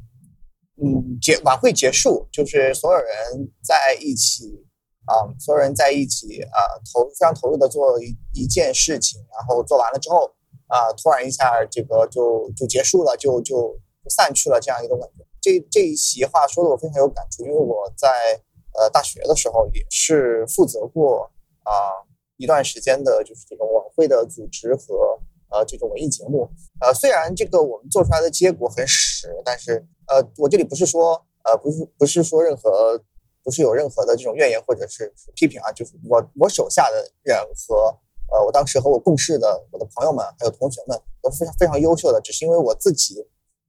[0.80, 4.65] 嗯，结晚会结束，就是所有人在一起
[5.06, 6.58] 啊，所有人在一起啊，
[6.92, 10.30] 投非常投入的做一一件事情，然后做完了之后
[10.68, 13.76] 啊，突然一下这个就就结束了，就就
[14.08, 15.24] 散去了这样一个感觉。
[15.40, 18.08] 这这一席话说的我非常有感触，因为我在
[18.78, 21.30] 呃大学的时候也是负责过
[21.62, 22.04] 啊
[22.36, 25.18] 一段时间的，就是这种晚会的组织和。
[25.48, 29.74] 呃，这种文艺节目，呃，虽然这个我们做出来的结果很屎，但是，
[30.08, 33.00] 呃，我这里不是说，呃，不是不是说任何，
[33.46, 37.96] 不是有任何的这种怨言或者是批评啊，就是我我手下的人和，
[38.32, 43.24] 呃，我当时和我共事的我的朋友们还有同学们都非常非常优秀的，只是因为我自己，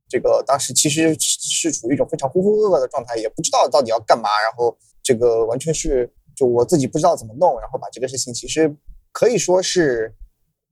[0.09, 8.75] 这个当时其实是处于一种非常浑浑噩噩的状态，也不知道到底要干嘛，然后这个完全是就我自己不知道怎么弄，然后把这个事情其实
[9.11, 10.11] 可以说是。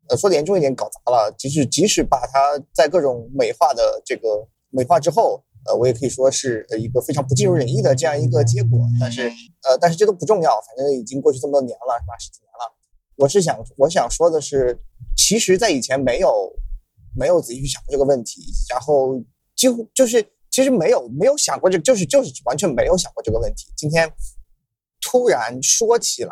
[0.08, 1.34] 呃，说的严重一点，搞砸了。
[1.36, 8.80] 即使即使把它在各种美化的这个美化之后，呃，我也可以说是一个非常不尽如人意的这样一个结果。
[9.00, 9.28] 但是，
[9.64, 12.18] 呃，但是这都不重要，反正已经过去这么多年了，是吧？
[12.20, 12.74] 十几年了。
[13.18, 14.80] 我是想，我想说的是，
[15.18, 16.52] 其实，在以前没有
[17.16, 19.22] 没有仔细去想过这个问题，然后
[19.56, 23.72] 几乎就是其实没有没有想过这，就是就是完全没有想过这个问题。
[23.76, 24.12] 今天
[25.02, 26.32] 突然说起来。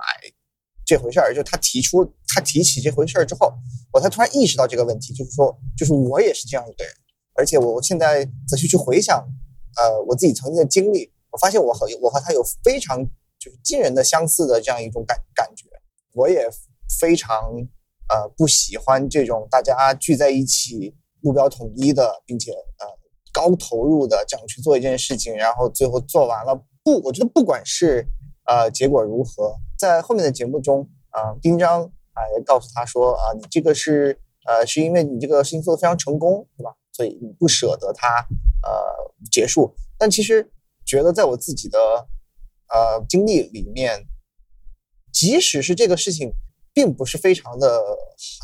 [0.85, 3.53] 这回事儿，就他提出他提起这回事儿之后，
[3.93, 6.93] 我才突然意识到这个问题，就是说，就是我也是这样一个人，
[7.35, 9.23] 而且我我现在仔细去回想，
[9.77, 13.03] 呃，我自己曾经的经历，我发现我和我和他有非常
[13.39, 15.67] 就是惊人的相似的这样一种感感觉，
[16.13, 16.47] 我也
[16.99, 17.51] 非常
[18.09, 22.87] 呃不喜欢这种大家聚在一起目标统一的，并且呃
[23.31, 28.07] 高投入的这样去做一件事情，然后最后做完了，不，我觉得不管是。
[28.45, 29.55] 呃，结果如何？
[29.79, 36.75] 在后面的节目中，啊，丁章啊告诉他说，啊，你这个是，呃，是因为你这个事情做的非常成功，对吧？
[36.93, 38.25] 所以你不舍得它，
[38.61, 38.71] 呃，
[39.29, 39.75] 结束。
[39.97, 40.49] 但其实
[40.85, 41.77] 觉得在我自己的，
[42.69, 44.05] 呃，经历里面，
[45.11, 46.31] 即使是这个事情
[46.73, 47.83] 并不是非常的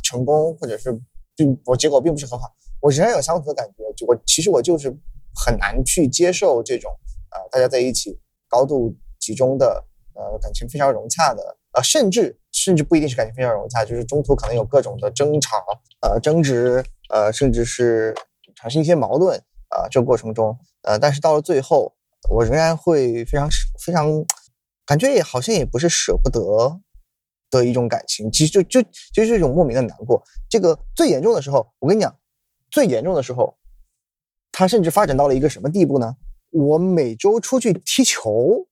[0.04, 1.00] 成功，或者是
[1.36, 3.84] 并我结果并不是很好，我仍然有相同的感觉。
[3.96, 4.90] 就我其实我就是
[5.34, 6.92] 很难去接受这种，
[7.32, 9.86] 呃，大家在一起高度集中的。
[10.16, 15.64] 呃，感情非常融洽的，呃，甚至甚至不一定是感情非常融洽，就是中途可能有各种的争吵，
[16.02, 18.14] 呃，争执，呃，甚至是
[18.60, 19.38] 产生一些矛盾，
[19.70, 21.96] 啊，这个过程中，呃，但是到了最后，
[22.30, 23.48] 我仍然会非常
[23.86, 24.12] 非常，
[24.86, 26.80] 感觉也好像也不是舍不得
[27.50, 28.82] 的一种感情，其实就就
[29.14, 30.22] 就是一种莫名的难过。
[30.50, 32.14] 这个最严重的时候，我跟你讲，
[32.70, 33.58] 最严重的时候，
[34.52, 36.16] 它甚至发展到了一个什么地步呢？
[36.52, 38.66] 我每周出去踢球。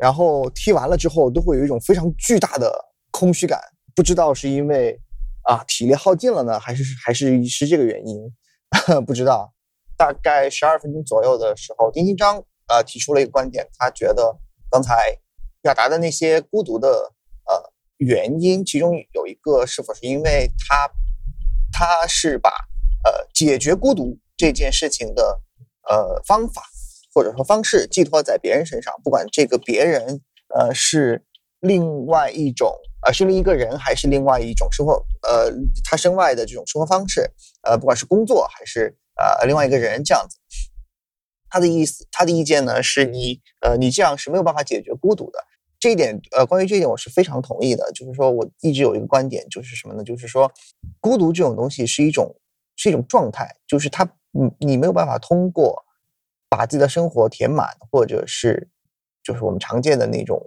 [0.00, 2.72] 然后踢完了之后，都会有一种非常巨大的
[3.10, 3.60] 空虚感，
[3.96, 4.96] 不知道是因为
[5.42, 8.32] 啊体力耗尽了呢，还是还是是这个原因，
[9.06, 9.54] 不知道。
[9.96, 14.38] 大概十二分钟左右的时候，丁丁章呃提出了一个观点，他觉得
[14.70, 15.18] 刚才
[15.60, 16.88] 表达的那些孤独的
[17.46, 20.90] 呃原因，其中有一个是否是因为他
[21.72, 22.50] 他是把
[23.04, 25.40] 呃解决孤独这件事情的
[25.88, 26.62] 呃方法。
[27.14, 30.20] 或者说方式寄托在别人身上，不管这个别人
[30.54, 31.24] 呃是
[31.60, 32.72] 另外一种
[33.06, 35.52] 呃是另一个人，还是另外一种生活呃
[35.84, 37.30] 他身外的这种生活方式，
[37.62, 40.36] 呃不管是工作还是呃另外一个人这样子，
[41.48, 45.38] 他的意思他的意见呢是你呃你这样是没有办法解决孤独的
[45.78, 50.04] 这一点呃关于这一点我是非常同意的，就是说我一直有一个观点就是什么呢？
[50.04, 50.50] 就是说
[51.00, 52.34] 孤独这种东西是一种
[52.76, 55.84] 是一种状态，就是他你你没有办法通过。
[56.50, 58.70] 把自己的生活填满，或者是
[59.22, 60.40] 就是我们常见的那种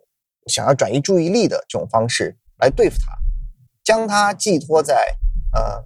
[0.47, 3.17] 想要转移注意力的这种方式来对付他，
[3.83, 5.17] 将他寄托在
[5.53, 5.83] 呃，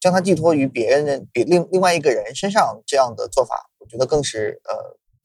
[0.00, 4.74] 将他寄托于别人的别另另外一个人身上，这样的做法，我觉得更是呃，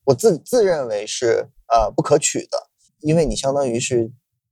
[0.04, 2.68] 我自自认为是呃不可取的，
[3.00, 4.10] 因为你相当于是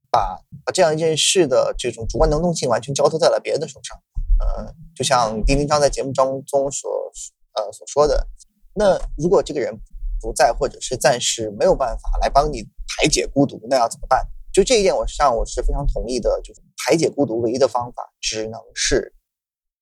[0.09, 3.97] 把把这样一件事的这种主观能动性完全交托在了别人的手上，
[4.39, 7.11] 呃，就像丁丁章在节目当中所
[7.53, 8.27] 呃所说的。
[8.73, 9.73] 那如果这个人
[10.19, 14.25] 不在，或者是暂时没有办法来帮你排解孤独，那要怎么办？
[14.51, 16.39] 就这一点，我实际上我是非常同意的。
[16.43, 19.13] 就是排解孤独唯一的方法，只能是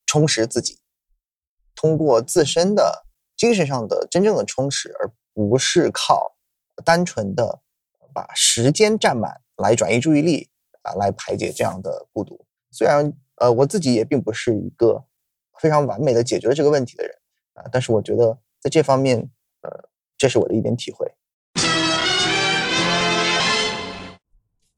[0.06, 0.80] 充实自己，
[1.76, 3.06] 通过自身的
[3.38, 6.36] 精神上的真正的充实，而不是靠
[6.84, 7.62] 单纯的
[8.14, 10.50] 把时间占满来转移注意力
[10.82, 12.46] 啊，来排解这样的孤独。
[12.72, 15.06] 虽然呃，我自己也并不是一个
[15.60, 17.16] 非常完美的解决了这个问题的人
[17.54, 18.38] 啊，但是我觉得。
[18.64, 19.18] 在这方面，
[19.60, 19.70] 呃，
[20.24, 21.06] 这是我的一点体会。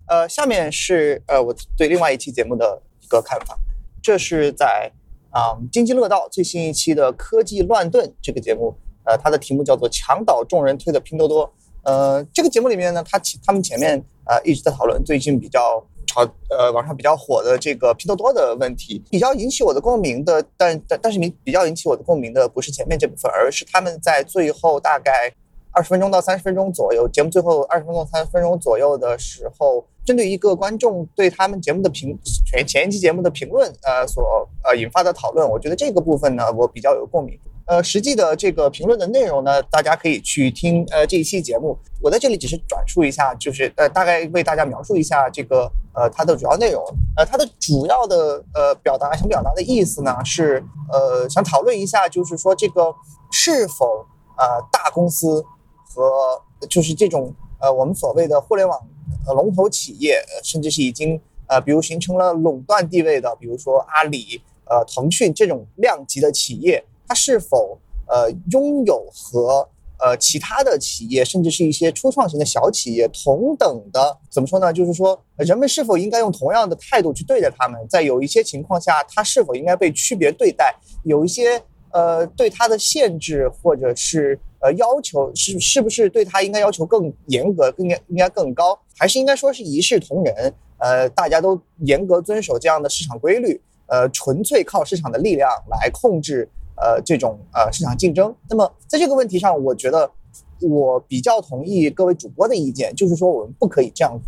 [0.07, 3.55] 呃，下面是呃我对另外一期节目的一个看法。
[4.01, 4.91] 这是在
[5.29, 11.53] 啊，津津乐道最新一期的科技乱炖这个节目，呃，它的题目叫做“墙倒众人推的拼多多”。
[11.85, 15.85] 呃，这个节目里面呢，他他们前面呃一直在讨论最近比较
[16.15, 25.29] 炒呃网上比较火的这个拼多多的问题，比较引起我的共鸣的，但但但是比比较引起我的共鸣的不是前面这部分，而是他们在最后大概
[25.71, 37.37] 二十分钟到三十分钟左右，节目最后二十分钟三十分钟左右的时候，针对一个观众对他们节目的评前前一期节目的评论，呃所呃引发的讨论，我觉得这个部分呢，我比较有共鸣。
[37.67, 41.75] 呃，实际的这个评论的内容呢，大家可以去听呃这一期节目。
[41.99, 46.83] 我在这里只是转述一下，就是呃大概为大家描述一下这个呃它的主要内容。
[47.17, 52.93] 呃，它的主要的呃表达想表达的意思呢是呃想讨论一下，就是说这个
[53.31, 54.05] 是否
[54.37, 55.43] 呃大公司
[55.89, 56.39] 和
[56.69, 58.79] 就是这种呃我们所谓的互联网
[59.25, 66.85] 呃龙头企业，甚至是已经呃比如形成了垄断地位的，比如说阿里、呃腾讯这种量级的企业。
[67.07, 67.77] 它是否
[68.07, 74.71] 呃拥有和呃其他的企业，甚至是一些初创型的小企业同等的怎么说呢？
[74.73, 77.79] 就是说，人们是否应该用同样的态度去对待他们？
[77.87, 80.75] 在有一些情况下，它是否应该被区别对待？
[81.03, 88.77] 有一些呃对它的限制或者是呃要求，是是不是对它应该要求更严格，更应应该更高？
[88.97, 90.53] 还是应该说是一视同仁？
[90.77, 93.59] 呃，大家都严格遵守这样的市场规律？
[93.87, 96.49] 呃，纯粹靠市场的力量来控制？
[96.77, 100.11] 呃，这种呃市场竞争，那么在这个问题上，我觉得
[100.61, 104.19] 我比较同意各位主播的意见，就是说我们不可以这样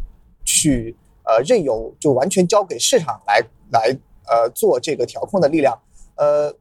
[0.46, 3.42] 去呃任由就完全交给市场来
[3.72, 5.78] 来呃做这个调控的力量。
[6.16, 6.54] 呃，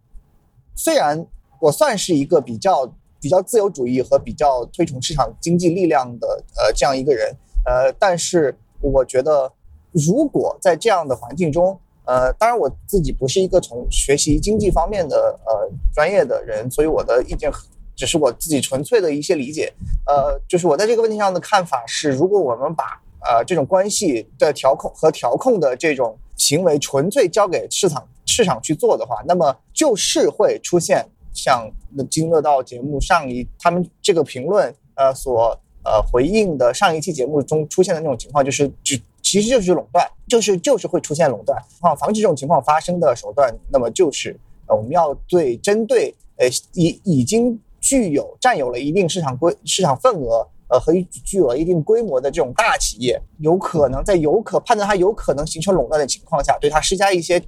[0.74, 1.24] 虽然
[1.60, 7.34] 我算是一个比较比较自由主义和比较推崇市场经济力量的呃这样一个人，
[7.64, 9.52] 呃，但是我觉得
[9.92, 17.50] 如果在这样的环境中，呃，当然我自己不是一个从学习经济方面的呃专业的人，所以我的意见
[17.96, 19.72] 只是我自己纯粹的一些理解。
[20.06, 22.84] 呃，就是我在这个问题上的看法是，如果我们把
[23.24, 31.68] 呃这种关系的调控和调控的这种行为纯粹交给市场市场去做的话，那么就是会出现像
[32.08, 39.00] 《金乐道》节目上一他们这个评论呃所呃回应的上一期节目中出现的那种情况，就是只。
[39.26, 50.92] 其实就是垄断，就是就是会出现垄断啊，防止这种情况发生的手段，那么就是呃我们要对针对呃已已经具有占有了一定市场规市场份额呃和
[51.24, 57.42] 具有了一定规模的这种大企业，有可能在有可判断它有可能形成垄断的情况下，对它施加一些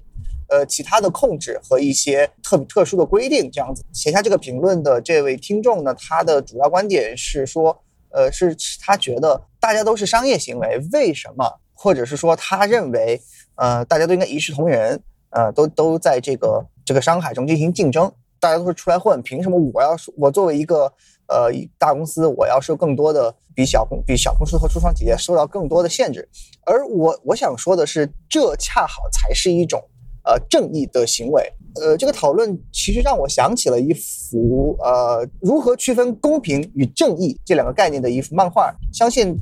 [0.48, 3.84] 呃其他的控制和一些特特殊的规定，这样子。
[3.92, 11.60] 写下这个评论的这位听众呢，他的主要观点是说，呃，是他觉得大家都是商业行为，为什么？
[11.80, 13.20] 或者是说，他认为，
[13.54, 15.00] 呃，大家都应该一视同仁，
[15.30, 20.92] 呃，都都在这个这个商海中进行竞争，大家都是出来混，凭什么我要我作为一个
[21.28, 26.28] 呃大公司，我要受更多的比小公比小公司和初创企业受到更多的限制？
[26.66, 29.80] 而我我想说的是，这恰好才是一种
[30.24, 31.48] 呃正义的行为。
[31.80, 39.36] 呃，这个讨论其实让我想起了一幅呃如何区分公平与正义这两个概念的一幅漫画，相信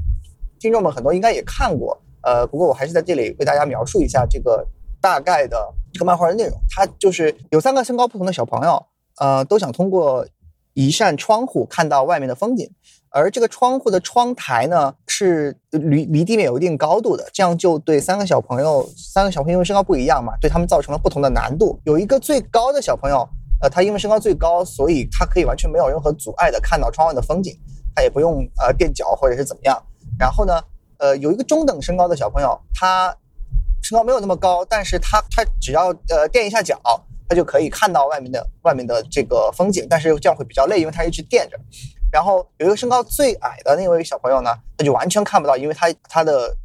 [0.61, 1.99] 听众们很多应该也看过。
[2.27, 4.66] 呃，不过我还是在这里为大家描述一下这个
[5.01, 5.57] 大概的
[5.93, 6.59] 这个漫画的内容。
[6.68, 8.85] 它就是有三个身高不同的小朋友，
[9.20, 10.27] 呃，都想通过
[10.74, 12.68] 一扇窗户看到外面的风景，
[13.11, 21.79] 而这个窗户的窗台呢是离离地面有一定高度的，这样就对三个小朋友，三个小朋友因为身高不一样嘛，对他们造成了不同的难度。
[21.85, 23.18] 有一个最高的小朋友，
[23.62, 27.57] 呃，他因为身高最高，所以他可以完全没有任何阻碍的看到窗外的风景，
[27.95, 29.81] 他也不用呃垫脚或者是怎么样。
[30.18, 30.61] 然后呢？
[30.99, 33.14] 呃，有一个中等身高的小朋友，他
[33.82, 36.80] 身高没有那么高，但是他他只要呃垫一下脚，
[37.28, 41.59] 他就可以看到外面的外面的这个风景，但是这样会比较累，因为他一直垫着。
[42.11, 46.57] 然后有一个身高最矮的那位小朋友呢，他就完全看不到，因为他他的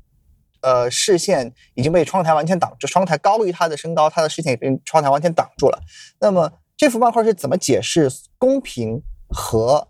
[0.61, 5.79] 呃视线已经被窗台完全挡住，窗台高于他的身高，他的视线也被窗台完全挡住了。
[6.19, 9.87] 那么这幅漫画是怎么解释公平和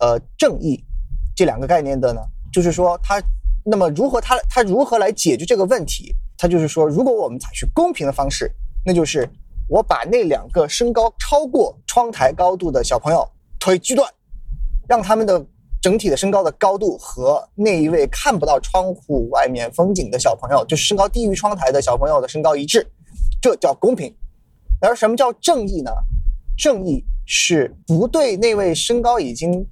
[0.00, 0.82] 呃正义
[1.36, 2.22] 这两个概念的呢？
[2.52, 3.22] 就是说他。
[3.64, 6.12] 那么，如何他他如何来解决这个问题？
[6.36, 8.50] 他就是说，如果我们采取公平的方式，
[8.84, 9.28] 那就是
[9.68, 13.24] 我把那两个身高超过窗台高度的小朋友
[13.60, 14.12] 腿锯断，
[14.88, 15.46] 让他们的
[15.80, 22.84] 整体的身高的高度和那一位看不到窗户外面风景的小朋友，就是身高低于窗台的小朋友的身高一致，
[23.40, 24.12] 这叫公平。
[24.80, 25.92] 而什么叫正义呢？
[26.58, 29.64] 正义是不对那位身高已经。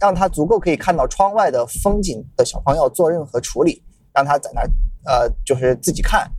[0.00, 3.82] 让他足够可以看到窗外的风景的小朋友做任何处理，
[4.12, 4.62] 让他在那
[5.10, 6.30] 呃就是自己看。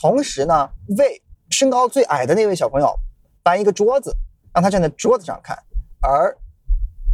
[0.00, 2.94] 同时呢，为身高最矮的那位小朋友，
[3.42, 4.16] 搬一个桌子，
[4.54, 5.56] 让他站在桌子上看，
[6.00, 6.36] 而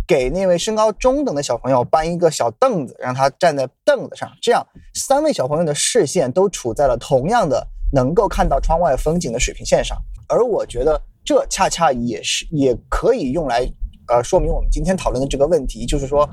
[0.07, 9.99] 给那位身高中等的小朋友搬一个小凳子，让他站在凳子上，这样三位小朋友的视线都处在了同样的能够看到窗外风景的水平线上。
[10.29, 13.67] 而我觉得这恰恰也是也可以用来
[14.09, 16.29] 呃说明我们今天讨论的这个问题，就是说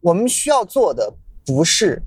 [0.00, 1.12] 我们需要做的
[1.44, 2.02] 不是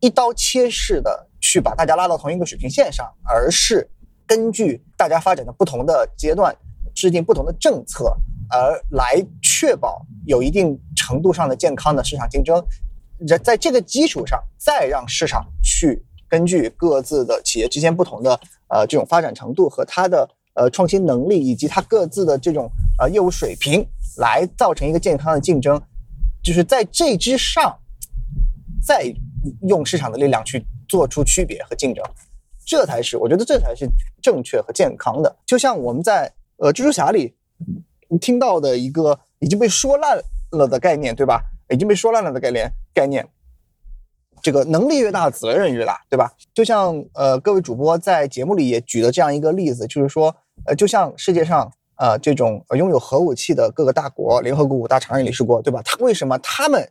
[0.00, 3.88] 一刀切式的去把大家拉到同一个水平线上，而是
[4.26, 6.56] 根据大家发展的不同的阶段
[6.94, 8.16] 制定不同的政策。
[8.50, 12.64] 而来确保有一定程度上的健康的市场竞争，
[13.28, 20.26] 在在这个基础上，再让市场去根据各自的企业之间不同的呃这种发展程度和它的
[20.58, 23.86] 呃创新能力以及它各自的这种呃业务水平，
[24.18, 25.80] 来造成一个健康的竞争，
[26.42, 27.78] 就是在这之上，
[28.84, 29.10] 再
[29.68, 32.04] 用市场的力量去做出区别和竞争，
[32.66, 33.88] 这才是我觉得这才是
[34.20, 35.36] 正确和健康的。
[35.46, 37.34] 就像我们在呃蜘蛛侠里。
[38.22, 40.18] 听到的一个已经被说烂
[40.52, 41.42] 了的概念，对吧？
[41.68, 43.28] 已经被说烂了的概念概念，
[44.40, 46.32] 这个能力越大，责任越大，对吧？
[46.54, 50.34] 就像呃，各位主播在节目里也举了这样一个例子，就是说，
[50.68, 55.80] 呃，就像世界上呃这种拥有核武器的各个大国，联合国五大常任理事国，对吧？
[55.84, 56.88] 他为什么他们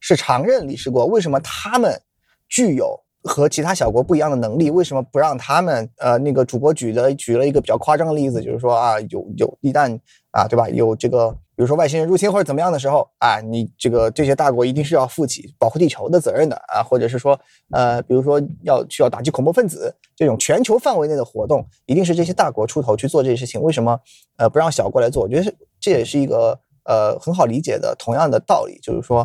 [0.00, 1.06] 是常任理事国？
[1.06, 2.00] 为什么他们
[2.48, 3.00] 具有？
[3.24, 5.88] 和其他小国不一样的能力，为什么不让他们？
[5.98, 9.96] 呃，那个主播举了举了一个比较夸张的例子，就是说啊，有有一旦
[10.32, 10.68] 啊，对吧？
[10.68, 11.32] 有这个，
[11.62, 17.38] 比如说外星人入侵或者怎么样的时候啊，你这个这些大国一定是要负起保护地球的责任的啊，或者是说，
[17.70, 23.62] 呃，比如说要需要打击恐怖分子这种全球范围内的活动，一定是这些大国出头去做这些事情。
[23.62, 23.96] 为什么
[24.38, 25.22] 呃不让小国来做？
[25.22, 29.18] 我觉得这也是一个呃很好理解的同样的道理，就是说，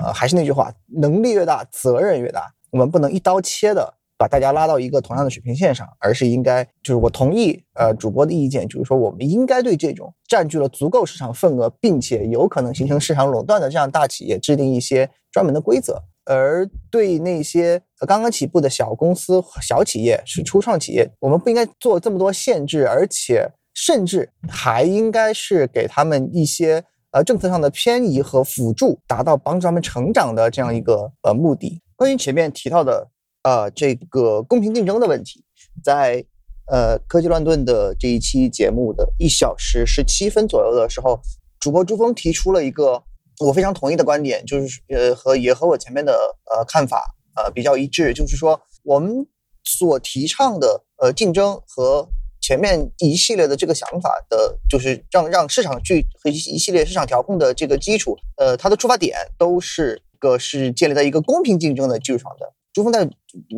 [0.00, 2.50] 呃，还是那句话，能力越大，责任越大。
[2.70, 3.92] 我们不能一刀切的
[4.22, 31.80] 把大家拉到一个同样的水平线上，而是应该就是我同意呃主播的意见，就是说我们应该对这种占据了足够市场份额，并且有可能形成市场垄断的这样大企业制定一些专门的规则，而对那些刚刚起步的小公司、小企业是初创企业，我们不应该做这么多限制，而且甚至还应该是给他们一些呃政策上的偏移和辅助，达到帮助他们成长的这样一个呃目的。
[31.96, 33.08] 关于前面提到的，
[33.42, 35.44] 呃，这个公平竞争的问题，
[35.82, 36.24] 在
[36.66, 41.20] 呃科技乱炖的这一期节目的一小时十七分左右的时候，
[41.58, 43.02] 主播朱峰提出了一个
[43.40, 46.12] 我非常同意的观点，就是呃和也和我前面的
[46.50, 49.26] 呃看法呃比较一致，就是说我们
[49.64, 52.08] 所提倡的呃竞争和
[52.40, 60.00] 前面一系列的这个想法的，就是让让市场去和一系列市场调控的这个基础，呃，它的出发点都是。
[60.22, 62.52] 个是建立在一个公平竞争的基础上的。
[62.72, 63.08] 朱峰在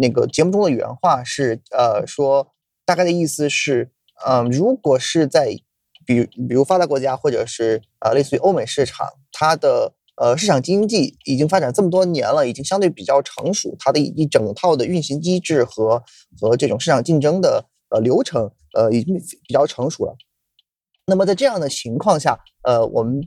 [0.00, 2.52] 那个节目中的原话是，呃，说
[2.84, 3.92] 大概的意思是，
[4.26, 5.56] 嗯，如果是在
[6.04, 16.02] 比比如发达国家或者是呃类似于欧美市场，它的呃市场经济已经发展这么多年了，已经相对比较成熟，它的一整套的运行机制和
[16.40, 19.14] 和这种市场竞争的呃流程，呃已经
[19.46, 20.16] 比较成熟了。
[21.06, 23.20] 那么在这样的情况下，呃，我们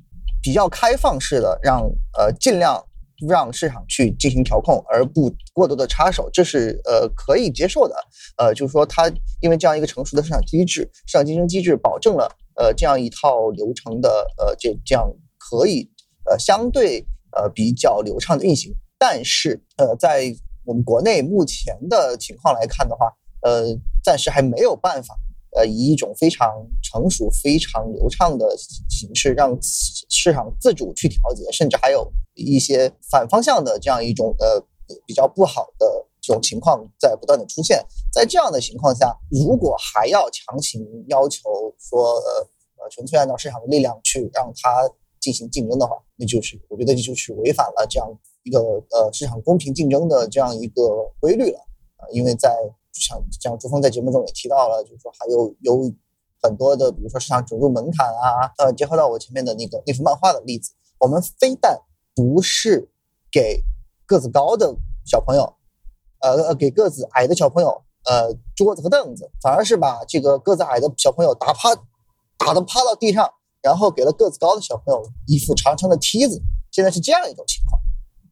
[0.43, 1.81] 比较开放式的让
[2.17, 2.83] 呃尽量。
[3.27, 7.95] 让市场去进行调控，而不过多的插手，这是呃可以接受的。
[8.37, 9.11] 呃，就是说，它
[9.41, 15.89] 因为这样一个成熟的市场机制、市场竞争机制，保证了呃这样一套流程的呃这这样可以
[16.29, 18.75] 呃相对呃比较流畅的运行。
[18.99, 23.11] 但是呃，在我们国内目前的情况来看的话，
[23.41, 25.15] 呃，暂时还没有办法。
[25.57, 26.47] 呃，以一种非常
[26.83, 28.55] 成熟、非常流畅的
[28.87, 34.63] 形式，让市场自主去调节，甚至还有一些反方向的这样一种呃
[35.07, 37.83] 比较不好的这种情况在不断的出现。
[38.13, 41.49] 在这样的情况下，如果还要强行要求
[41.79, 42.47] 说呃
[42.77, 44.87] 呃纯粹按照市场的力量去让它
[45.19, 48.07] 进行竞争的话，那就是我觉得这就是违反了这样
[48.43, 48.59] 一个
[48.91, 51.59] 呃市场公平竞争的这样一个规律了
[51.97, 52.55] 啊，因为在。
[53.01, 55.93] 像像朱峰在节目中也提到了，就是说还有有
[56.41, 61.79] 很多的，比如说市场准入门槛啊，呃，结合到我前面的那个那幅漫画的例子，我们非但
[62.15, 62.89] 不是
[63.31, 63.63] 给
[64.05, 64.75] 个子高的
[65.05, 65.55] 小朋友，
[66.19, 71.75] 呃呃，给个子矮的小朋友，呃，桌子和凳子，反而是把这个个子矮的小朋友打趴，
[72.37, 73.29] 打的趴到地上，
[73.61, 76.41] 然后给了个子高的小朋友一副长长的梯子。
[76.71, 77.81] 现在是这样一种情况。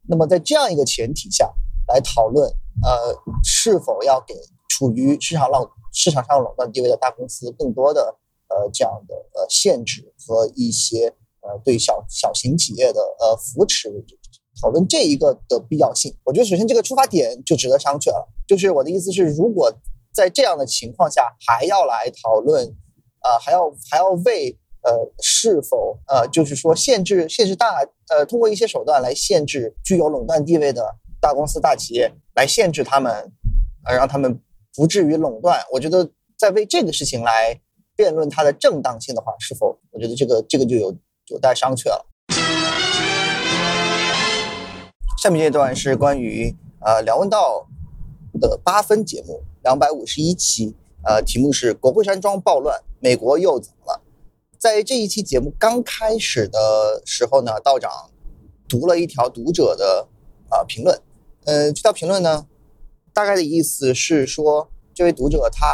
[0.08, 1.52] 那么在这样一个前提下
[1.88, 2.48] 来讨论，
[2.84, 4.34] 呃，是否要给
[4.76, 8.14] 处于市场垄市场上垄断地位的大公司，更多的
[8.48, 11.06] 呃这样的呃限制和一些
[11.40, 13.88] 呃对小小型企业的呃扶持，
[14.60, 16.14] 讨论这一个的必要性。
[16.24, 18.28] 我觉得首先这个出发点就值得商榷了。
[18.46, 19.72] 就是我的意思是，如果
[20.12, 22.66] 在这样的情况下还要来讨论
[23.20, 33.32] 啊，还要还要为呃是否呃就是说限制限制大呃通过一些手段来限制具有垄断地位的大公司大企业来限制他们，
[33.86, 34.38] 呃让他们
[34.76, 35.60] 不至于垄断。
[35.72, 37.58] 我觉得在为这个事情来
[37.96, 40.94] 辩论它的正当性的话，是否我觉得这个这个就有
[41.28, 42.06] 有待商榷了。
[45.18, 47.66] 下面这段是关于呃梁文道
[48.40, 50.74] 的八分节目两百五十一期，
[51.04, 54.02] 呃，题目是国会山庄暴乱，美国又怎么了？
[54.58, 57.90] 在这一期节目刚开始的时候呢，道长
[58.68, 60.06] 读了一条读者的
[60.48, 61.00] 啊、评论，
[61.44, 62.46] 呃，这条评论呢，
[63.16, 65.66] 大概的意思是说，这位读者他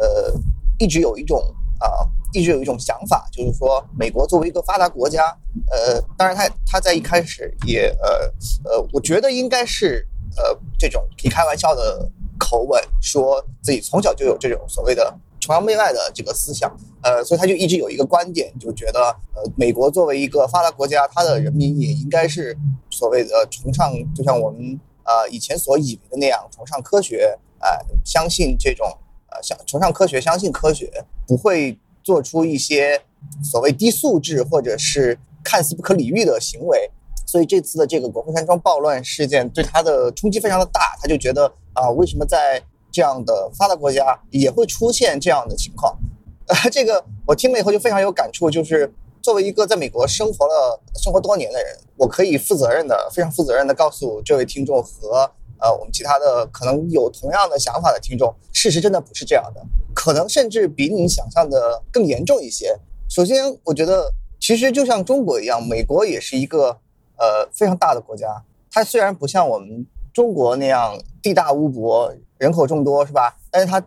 [0.00, 0.34] 呃
[0.80, 1.40] 一直有一种
[1.78, 5.22] 啊、一直有一种想法，就是说美国作为一个发达国家，
[5.70, 8.28] 呃，当然他他在一开始也呃
[8.64, 10.04] 呃，我觉得应该是
[10.36, 16.68] 呃这种以开玩笑的口吻，说自己从小就有这种所谓的崇洋媚外的这个思想，
[17.04, 19.00] 呃，所以他就一直有一个观点，就觉得
[19.36, 22.58] 呃美国作为一个发达国家，它的人民也应该是
[22.90, 27.68] 所谓的崇尚，就像我们呃以前所以为的那样，崇尚科学，呃，
[28.04, 28.86] 相信这种
[29.30, 33.00] 呃相崇尚科学，相信科学，不会做出一些
[33.42, 36.90] 所谓低素质或者是看似不可理喻的行为。
[37.26, 45.96] 所以这次的这个国会山庄暴乱事件对他的冲击非常的大，他就觉得啊、为什么在这样的发达国家也会出现这样的情况？
[46.48, 48.92] 呃， 这个我听了以后就非常有感触，就是
[49.22, 59.62] 作为一个在美国生活了生活多年的人，我可以负责任的、非常负责任的告诉这位听众和呃我们其他的可能有同样的想法的听众，事实真的不是这样的，
[59.94, 62.76] 可能甚至比你想象的更严重一些。
[63.08, 64.10] 首先，我觉得
[64.40, 66.76] 其实就像中国一样，美国也是一个
[67.16, 68.42] 呃非常大的国家，
[68.72, 73.36] 它虽然不像我们中国那样地大物博、人口众多，是吧？
[73.50, 73.80] 但是它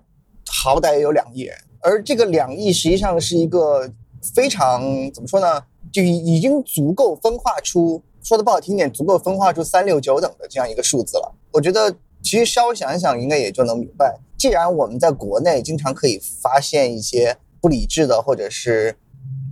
[0.47, 3.91] 好歹也有两亿人，而这个两亿实际上是一个
[4.33, 4.81] 非常
[5.13, 5.61] 怎么说呢？
[5.91, 11.35] 就已已经足够分化出，说的不好听点，足够分化出三六九等的这样一个数字了。
[11.51, 18.97] 我觉得其实稍微想一想，应该也就能明白，既然我们在国内经常可以发现一些不理智的或者是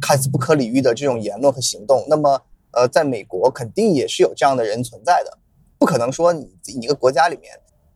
[0.02, 5.38] 看似不可理喻的这种言论和行动，那么呃，在美国肯定也是有这样的人存在的。
[5.78, 7.54] 不可能说你一个国家里面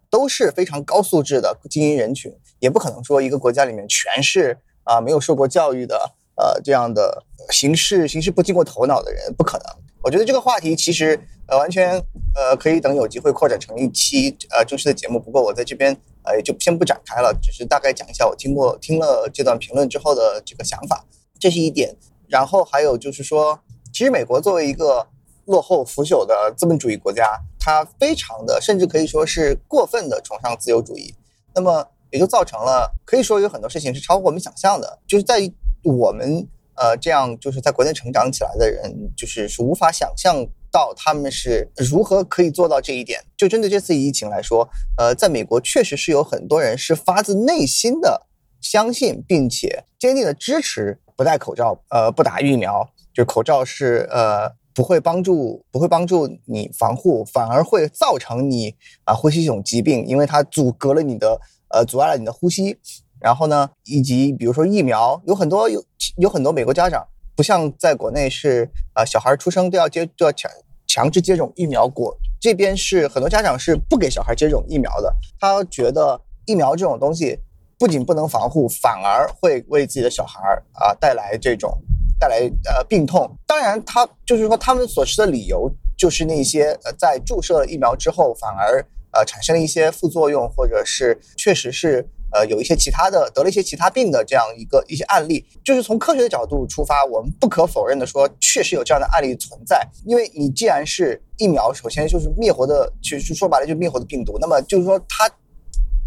[0.10, 9.66] 都是非常高素质的精英人群，也不可能说一个国家里面全是啊、没有受过教育的呃这样的行事行事不经过头脑的人，不可能。
[10.02, 12.02] 我觉得这个话题其实呃完全
[12.34, 15.92] 呃可以等有机会扩展成一期呃正式的节目，不过我在这边
[16.24, 21.06] 呃就先不展开了，只是大概讲一下我听过听了这段评论之后的这个想法，
[21.40, 21.94] 这是一点。
[22.30, 23.60] 然后还有就是说，
[23.94, 25.08] 其实美国作为一个
[25.46, 31.16] 落后腐朽的资本主义国家，它非常的甚至可以说是过分的崇尚自由主义，
[31.56, 35.40] 那么也就造成了可以说有很多事情是超乎我们想象的，就是在
[35.88, 43.20] 我们呃这样就是在国内成长起来的人，就是是无法想象到他们是如何可以做到这一点。
[43.36, 44.68] 就针对这次疫情来说，
[44.98, 48.28] 呃，在美国确实是有很多人是发自内心的
[48.62, 58.76] 相信并且坚定的支持不戴口罩，呃，不打疫苗，就口罩是呃不会帮助不会帮助你防护，反而会造成你
[59.06, 62.78] 啊、呼吸系统疾病，因为它阻隔了你的呃阻碍了你的呼吸。
[63.20, 65.84] 然后呢，以及比如说疫苗，有很多有
[66.18, 67.06] 有很多美国家长
[67.36, 70.50] 不像在国内是啊、小孩出生都要接都要强
[70.88, 77.40] 强制接种疫苗国，这边是很多家长是不给小孩接种疫苗的，他觉得疫苗这种东西
[77.78, 81.78] 不仅不能防护，反而会为自己的小孩儿啊、带来这种
[82.20, 83.30] 带来呃病痛。
[83.46, 92.08] 当然，他就是说他们所持的理由就是那些呃在注射了疫苗之后反而呃产生了一些副作用，或者是确实是
[92.38, 95.44] 呃有一些其他的得了一些其他病的这样一个一些案例。
[95.66, 99.86] 就是从科学的角度出发，我们不可否认的说，确实有这样的案例存在。
[100.06, 105.30] 因为你既然是疫苗，首先就是灭活的，其实说白了就是灭活的病毒，那么就是说它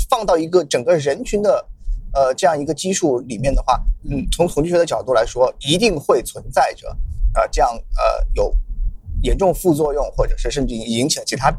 [0.09, 1.65] 放到一个整个人群的
[2.15, 6.89] 呃这样一个基数里面的话，嗯，从统计学的角度来说，一定会存在着
[7.35, 8.55] 呃这样呃有
[9.23, 11.53] 严重副作用，或者是甚至引起了其他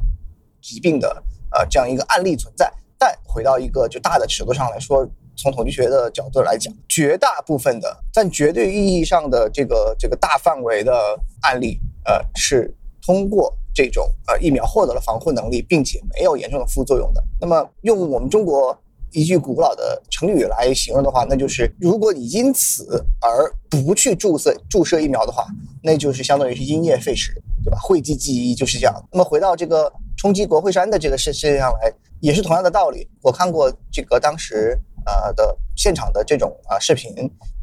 [0.61, 2.71] 疾病的呃这样一个案例存在。
[3.01, 5.03] 再回到一个就大的尺度上来说，
[5.35, 10.93] 从统计学的角度来讲，绝大部分的在绝对意义上的这个这个大范围的
[11.41, 12.71] 案例，呃，是
[13.03, 17.23] 通过这种呃疫苗获得了防护能力，并且没有严重的副作用的。
[17.39, 18.79] 那么用我们中国
[19.13, 25.47] 一句古老的成语来形容的话，那就是如果你因此而不去注射注射疫苗的话，
[25.81, 27.33] 那就是相当于是因噎废食，
[27.63, 27.79] 对吧？
[27.81, 28.93] 讳疾忌医就是这样。
[29.11, 31.91] 那么回到这个冲击国会山的这个事事情上来，
[32.21, 33.09] 也是同样的道理。
[33.21, 37.13] 我看过这个当时呃的现场的这种啊视频，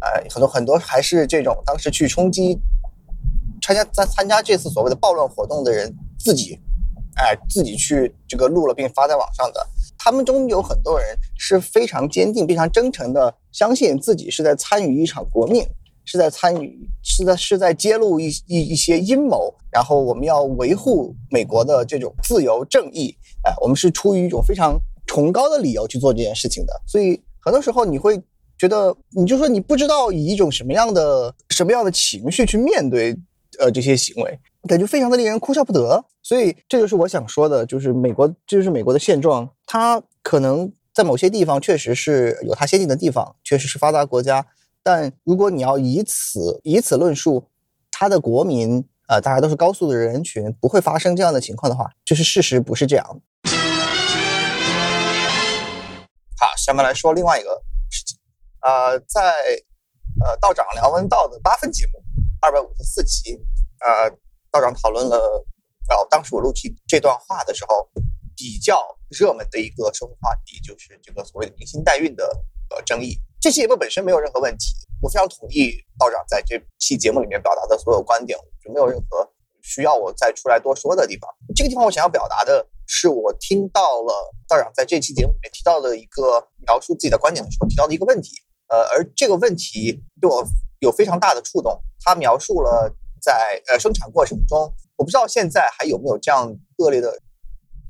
[0.01, 2.61] 呃很多很多还是这种当时去冲击
[3.63, 6.59] 参加参参加这次所谓的暴乱活动的人自己，
[7.17, 9.67] 哎自己去这个录了并发在网上的。
[10.01, 15.67] 他们中有很多人是非常坚定、非常真诚的，相信自己是在参与一场革命，
[16.11, 26.73] 是在参与，是在是在揭露一一一些阴谋，然后我们要维护美国的这种自由正义，哎，我们是出于一种非常崇高的理由去做这件事情的。
[26.87, 28.19] 所以很多时候你会
[28.57, 33.15] 觉得，你就说你不知道以一种什么样的什么样的情绪去面对，
[33.59, 34.39] 呃，这些行为。
[34.67, 39.47] 感觉非常的令人哭笑不得，所以这就是我想说的，就是美国，这就是美国的现状。
[39.67, 44.47] 它可能在某些地方确实是有它先进的地方，确实是发达国家。
[44.89, 47.47] 但如果你要以此以此论述，
[47.91, 53.21] 它的国民，呃，大家都是高素质人群，不会发生这样的情况的话，就是事实不是这样。
[56.41, 58.19] 好，下面来说另外一个事情，
[58.63, 59.21] 呃，在
[60.25, 62.03] 呃道长梁文道的八分节目
[62.41, 63.39] 二百五十四期，
[63.81, 64.11] 呃。
[64.51, 65.45] 道长讨论了，
[65.87, 67.87] 然后当时我录起这段话的时候，
[68.35, 68.81] 比较
[69.11, 72.25] 热门的一个社会话题就是这个所谓的明星代孕的
[72.71, 73.21] 呃争议。
[73.41, 79.31] 这期节目本身没有任何问题，我非常同意道长在这期节目里面表达的所有观点，就没有任何
[79.63, 81.31] 需要我再出来多说的地方。
[81.55, 88.37] 这个地方我想要表达的是，我听到了道长在这期节目里面提到的一个描述自己的观点的时候提到的一个问题，
[88.69, 90.45] 呃，而这个问题对我
[90.81, 91.81] 有非常大的触动。
[92.05, 92.95] 他描述了。
[93.21, 97.21] 在呃生产过程中，我不知道现在还有没有这样恶劣的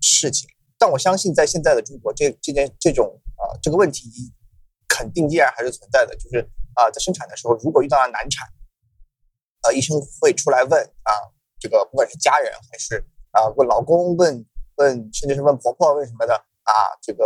[0.00, 4.08] 事情，但我相信在现在的中国，这这件这种啊这个问题
[4.98, 6.16] 肯定依然还是存在的。
[6.16, 6.38] 就是
[6.74, 8.48] 啊，在生产的时候，如果遇到了难产，
[9.62, 11.12] 呃，医生会出来问啊，
[11.60, 14.44] 这个不管是家人还是啊问老公、问
[14.76, 17.24] 问甚至是问婆婆问什么的啊，这个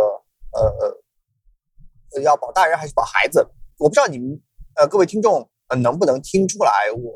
[0.51, 3.47] 呃要保大人还是保孩子？
[3.77, 4.39] 我不知道你们
[4.75, 7.11] 呃各位听众呃能不能听出来我。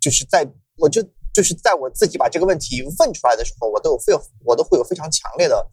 [0.00, 1.02] 就是在我就
[1.34, 4.14] 就是在我自己把这个问题问出来的时候，我都有非
[4.46, 5.70] 我都会有非常强烈的，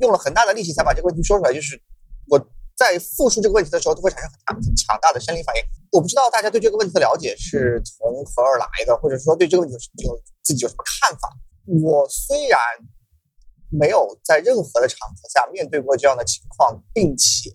[0.00, 1.50] 用了很大的力气才把这个问题说出来。
[1.50, 1.82] 就是
[2.28, 2.38] 我
[2.80, 5.62] 在复述这个问题的时候，都会产生很大很强大的生理反应。
[5.92, 11.28] 我不知道大家对这个问题的了解是从何而来的，或者说对这个问题有自己有什么看法。
[11.84, 12.58] 我虽然
[13.68, 17.50] 没有在任何的场合下面对过这样的情况，并且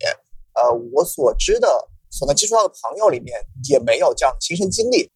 [0.54, 3.36] 呃，我所知的所能接触到的朋友里面
[3.68, 5.10] 也没有这样的亲身经历。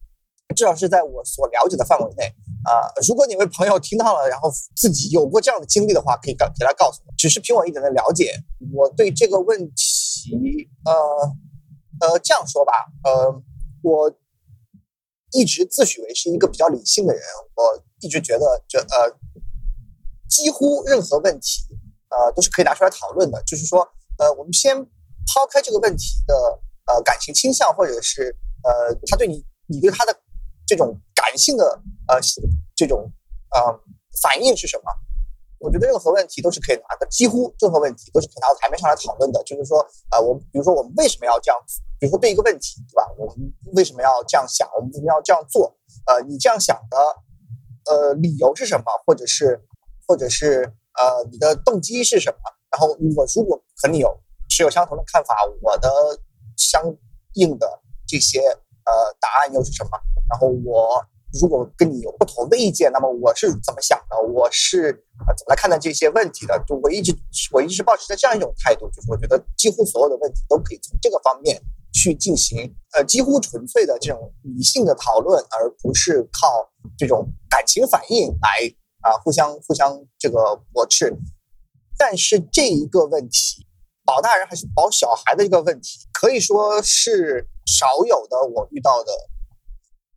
[0.53, 2.25] 至少是在我所了解的范围内
[2.65, 2.83] 啊。
[3.07, 7.13] 如果哪位朋友听到了，然后自己有过这样的经历的话，可以告可以来告诉我。
[7.17, 8.35] 只是凭我一点的了解，
[8.73, 9.90] 我对这个问题，
[10.21, 10.93] 及呃
[11.99, 13.41] 呃，这样说吧，呃，
[13.81, 14.13] 我
[15.31, 17.21] 一直自诩为是一个比较理性的人。
[17.55, 19.17] 我一直觉得，这呃，
[20.29, 21.61] 几乎任何问题，
[22.09, 23.41] 呃，都是可以拿出来讨论的。
[23.43, 23.81] 就是说，
[24.17, 26.33] 呃，我们先抛开这个问题的
[26.87, 30.15] 呃感情倾向，或者是呃，他对你，你对他的。
[30.67, 31.65] 这种感性的
[32.07, 32.17] 呃，
[32.77, 33.11] 这种
[33.49, 33.59] 呃
[34.21, 34.91] 反应是什么？
[35.61, 39.41] 我觉得任何问题都是可以拿的，几乎任何问题都是可以拿到台面上来讨论的。
[39.43, 39.79] 就是说，
[40.11, 41.59] 呃，我比如说我们为什么要这样？
[41.99, 43.07] 比如说对一个问题，对吧？
[43.17, 43.35] 我们
[43.75, 44.67] 为什么要这样想？
[44.75, 45.75] 我们为什么要这样做？
[46.07, 46.97] 呃，你这样想的
[47.85, 48.85] 呃理由是什么？
[49.05, 49.61] 或者是
[50.07, 50.63] 或者是
[50.99, 52.39] 呃你的动机是什么？
[52.71, 55.89] 然后我如果和你有持有相同的看法，我的
[56.57, 56.83] 相
[57.33, 59.91] 应的这些呃答案又是什么？
[60.29, 61.05] 然后我
[61.39, 64.21] 如果跟你有不同的意见，那么我是怎么想的？
[64.33, 64.91] 我是
[65.25, 66.61] 啊怎么来看待这些问题的？
[66.67, 67.15] 就我一直
[67.51, 71.61] 我一直保持着这样一种态度，就是我觉得几乎所有的问题都可以从这个方面
[71.93, 81.15] 去进行呃几乎纯粹的这种理性的讨论，而不是靠这种感情反应来啊互相互相这个驳斥。
[81.97, 83.65] 但是这一个问题，
[84.03, 89.11] 保大人还是保小孩的一个问题，可以说是少有的我遇到的。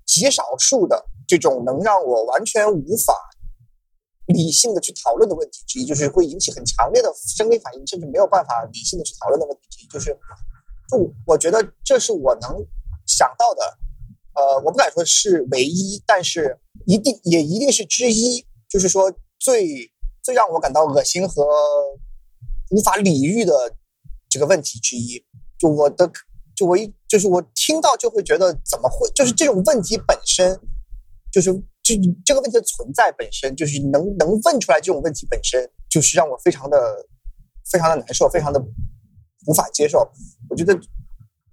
[0.06, 3.14] 极少数的这种能让我完全无法
[4.26, 10.16] 理性的去讨论的问题之一，就是会引起很强烈的生理反应，甚至没有办法理性的去讨论的问题之一，就是，
[10.90, 12.50] 就我觉得这是我能
[13.06, 13.78] 想到的，
[14.34, 19.90] 呃，我不敢说是唯一，但是一定也一定是之一，就是说最
[20.22, 21.46] 最让我感到恶心和
[22.70, 23.74] 无法理喻的
[24.28, 25.24] 这个问题之一，
[25.58, 26.10] 就我的。
[26.56, 30.58] 就我一就是我听到就会觉得怎么会就是这种问题本身，
[31.32, 31.52] 就是
[31.82, 31.94] 就
[32.24, 37.06] 这个问题的存在本身就是能能问出来这种问题本身就是让我非常的
[37.70, 38.60] 非常的难受，非常的
[39.46, 39.98] 无法接受。
[40.48, 40.74] 我觉得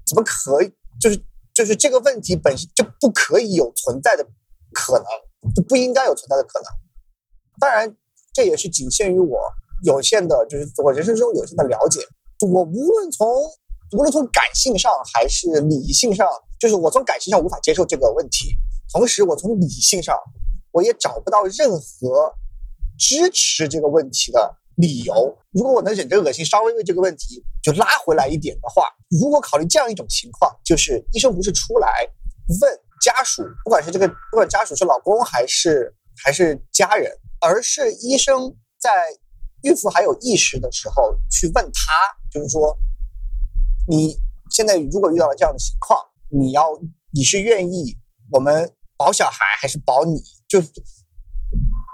[0.07, 1.19] 怎么可以就是
[1.53, 4.25] 就是这个问题本身就不可以有存在的
[4.73, 6.71] 可能，就不应该有存在的可能。
[7.59, 7.95] 当然，
[8.33, 9.39] 这也是仅限于我
[9.83, 11.99] 有限的，就是我人生中有限的了解。
[12.39, 13.27] 我无论从
[13.93, 16.27] 无论从感性上还是理性上，
[16.57, 18.55] 就是我从感性上无法接受这个问题，
[18.93, 20.15] 同时我从理性上
[20.71, 22.33] 我也找不到任何
[22.97, 25.37] 支持这个问题的理由。
[25.51, 32.07] 如果我能忍着恶心，稍微为这个问题就拉回来一点的话，如果考虑这样一种情况，就是医生不是出来
[32.61, 37.11] 问家属，不管是这个不管家属是老公还是还是家人，
[37.41, 38.89] 而是医生在
[39.63, 41.91] 孕妇还有意识的时候去问他，
[42.31, 42.73] 就是说。
[43.91, 44.17] 你
[44.49, 46.63] 现在如果遇到了这样的情况，你要
[47.13, 47.93] 你是愿意
[48.31, 50.23] 我们保小孩还是保你？
[50.47, 50.63] 就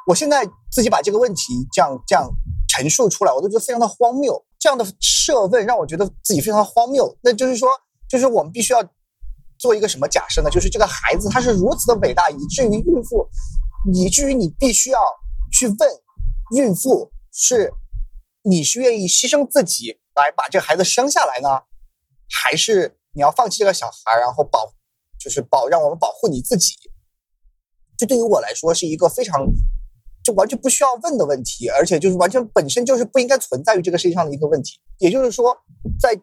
[0.06, 2.30] 我现在自己把这个问题这样这样
[2.70, 4.46] 陈述出来，我都觉得非常的荒谬。
[4.60, 7.18] 这样的设问让我觉得自己非常的荒谬。
[7.22, 7.68] 那就是说，
[8.08, 8.84] 就是我们必须要
[9.58, 10.52] 做一个什么假设呢？
[10.52, 13.28] 就是这个孩子他是如此的伟大，以至于孕妇，
[13.92, 15.00] 以至于你必须要
[15.52, 15.90] 去问
[16.56, 17.74] 孕妇，是
[18.44, 21.50] 你是愿意牺牲自己来把这个孩子生下来呢？
[22.30, 24.74] 还是你要放弃这个小孩，然后保，
[25.20, 26.74] 就是保让我们保护你自己。
[27.98, 29.46] 这对于我来说是一个非常，
[30.24, 34.80] 就完全不需要问的问题，而且就是完全本身就是不应该存在于这个世界上的一个问题。
[35.00, 35.58] 也就是说，
[36.00, 36.20] 在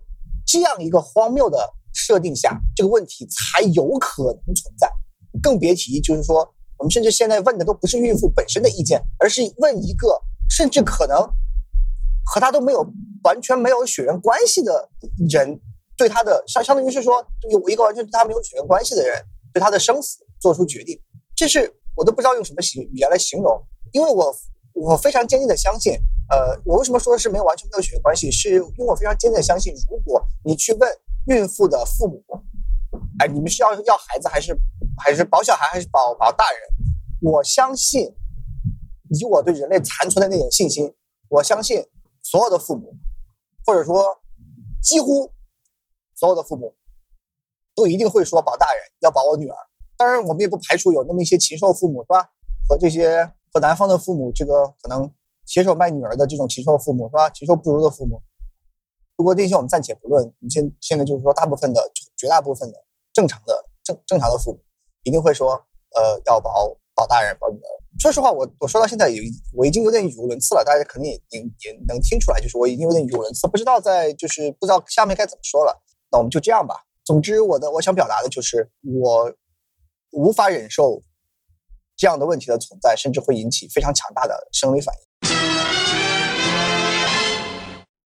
[0.47, 4.89] 这样一个荒谬的设定下，这个问题才有可能存在。
[5.43, 11.19] 更别提就是说，我们甚至现在问的都不是孕妇本身的意见，而是问一个甚至可能
[12.25, 12.87] 和他都没有
[13.25, 14.91] 完全没有血缘关系的
[15.29, 15.61] 人。
[16.05, 19.25] 对他的相相当于是说，有一个完全对他没有血缘关系的人
[19.55, 21.01] 对他的生死做出决定，
[21.35, 23.59] 这是我都不知道用什么形语言来形容，
[23.93, 24.37] 因为我
[24.75, 25.95] 我非常坚定的相信，
[26.29, 30.95] 呃，我为什么说是没有完全没有血缘关系，是因为我非常坚定的相信，如果你去问
[31.29, 32.23] 孕妇的父母，
[33.21, 34.55] 哎，你们是要要孩子还是
[35.03, 36.61] 还是保小孩还是保保大人？
[37.23, 38.15] 我相信，
[39.09, 40.95] 以我对人类残存的那点信心，
[41.31, 41.83] 我相信
[42.23, 42.95] 所有的父母，
[43.65, 44.21] 或者说
[44.83, 45.33] 几乎。
[46.25, 46.75] 所有的父母
[47.75, 49.57] 都一定会说保大人要保我女儿，
[49.95, 52.31] 当然我们也不排除有那么一些禽兽父母，是吧？
[52.67, 55.13] 和这些和男方的父母这个可能
[55.45, 57.29] 携手卖女儿的这种禽兽父母，是吧？
[57.29, 58.23] 禽兽不如的父母。
[59.17, 64.59] 不过这些我们暂且不论，你现现在就是说，大部分的绝大部分的正常的正正常的父母
[65.03, 65.53] 一定会说，
[65.95, 67.69] 呃，要保保大人保女儿。
[67.99, 69.23] 说实话，我我说到现在有
[69.53, 75.83] 我已经有点语无伦次了，大家肯定也也也能听出来，就是我已经有点语无伦次，不知道在就是不知道下面该怎么说了。
[76.15, 76.77] 那我们就这样吧。
[77.03, 79.35] 总之，我的我想表达的就是，我
[80.13, 81.03] 无法忍受
[81.97, 85.03] 这样的问题的存在，甚至会引起非常强大的生理反应。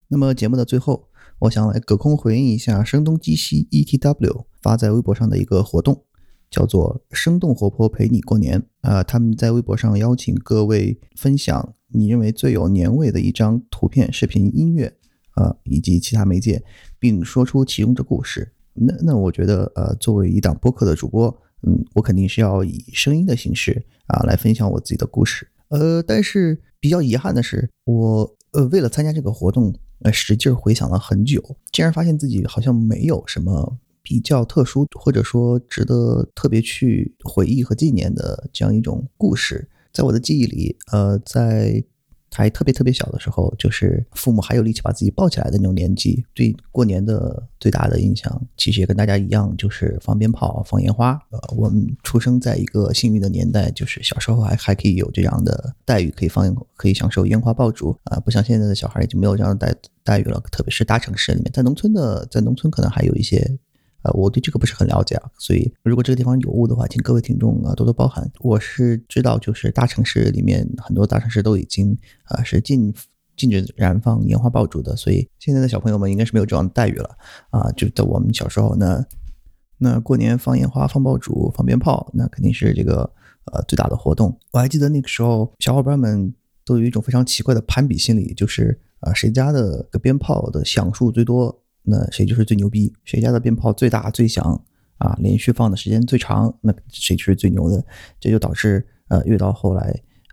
[0.08, 6.06] 那么节目的最后，我想来隔空回应一下声东击西 ETW 发在微博上的一个活动，
[6.50, 8.70] 叫做“生动活泼陪你过年”。
[8.84, 14.94] 呃，他们在微博上邀请各位分享你认为最有年味的一张图片、视频、音乐。
[15.40, 16.64] 呃，以及其他媒介，
[17.00, 18.52] 并说出其中的故事。
[18.74, 25.48] 那那我觉得，呃，作为一档播客的主播，嗯，我肯定是要以声音的形式啊来分享我自己的故事。
[25.70, 29.74] 呃，但是比较遗憾的是，我呃为了参加这个活动，
[30.04, 41.84] 呃使劲回想了很久，竟然发现自己好像没有什么比较特殊或者说值得特别去回忆和纪念的这样一种故事，在我的记忆里，呃，在。
[42.38, 51.20] 还特别特别小的时候，就是父母还有力气把自己抱起来的那种年纪，对过年的最大的印象，其实也跟大家一样，就是放鞭炮、放烟花。
[51.32, 63.58] 呃，我们出生在一个幸运的年代，就是小时候还还可以有这样的待遇，可以放，可以享受烟花爆竹啊，不像现在的小孩已经没有这样的待待遇了，特别是大城市里面，在农村的，在农村可能还有一些。
[64.04, 68.32] 呃，我对这个不是很了解啊，所以如果这个地方有误的话，请各位听众啊多多包涵。
[68.40, 72.94] 我是知道，就是大城市里面很多大城市都已经啊是禁
[73.36, 77.10] 禁止燃放烟花爆竹的，所以现在的小朋友们应该是没有这样的待遇了
[77.50, 77.72] 啊。
[77.72, 79.04] 就在我们小时候呢，
[79.80, 83.02] 那过年放烟花、放爆竹、放鞭炮，那肯定是这个
[83.52, 84.38] 呃最大的活动。
[84.52, 86.34] 我还记得那个时候，小伙伴们
[86.64, 91.64] 都有一种非常奇怪的攀比心理，就是啊谁家的个鞭炮的响数最多。
[91.90, 92.94] 那谁就是最牛逼？
[93.06, 94.44] 谁家的鞭炮最大最响
[94.98, 95.18] 啊？
[95.22, 97.82] 连续放的时间最长，那谁就是最牛的？
[98.20, 99.84] 这就导致呃，越到后来，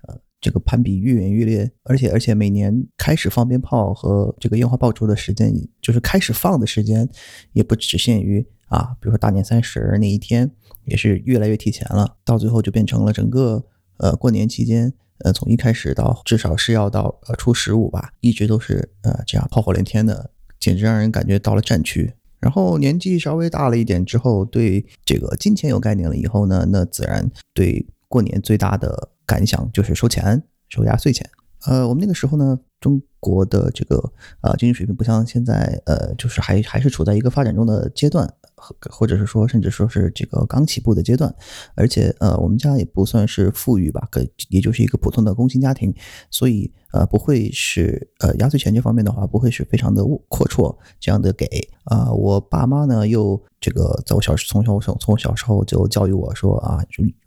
[0.09, 1.70] 呃，这个攀比越演越烈。
[1.84, 7.09] 而且而且，每年开始放鞭炮和这个烟花爆竹的时间，就是开始放的时间，
[7.52, 10.50] 也不只限于啊，比如说大年三十那一天，
[10.86, 12.16] 也是越来越提前了。
[12.24, 13.64] 到最后就变成了整个
[13.98, 20.32] 呃过年期间，呃，从一开始到至少是要到呃初十五吧，一直都是呃这样炮火连天的。
[20.64, 22.10] 简直让人感觉到了战区。
[22.40, 31.28] 然后年纪稍微大了一点之后，对这个金钱有概念了以后呢，那自然对过年最大的感想就是收钱、收压岁钱。
[31.66, 33.96] 呃，我们那个时候呢，中国的这个
[34.40, 38.30] 呃经济水平不像现在呃就是还还是处在一个发展中的阶段，
[38.90, 41.34] 或者是说甚至说是这个刚起步的阶段，
[41.74, 45.94] 而且呃我们家也不算是富裕吧，可也就是一个普通的工薪家庭，
[46.30, 51.46] 所以呃不会是呃压岁钱这方面的话不会是非常的阔绰这样的给
[51.84, 56.78] 啊，我爸妈呢又这个在我小时从小从从小时候就教育我说啊，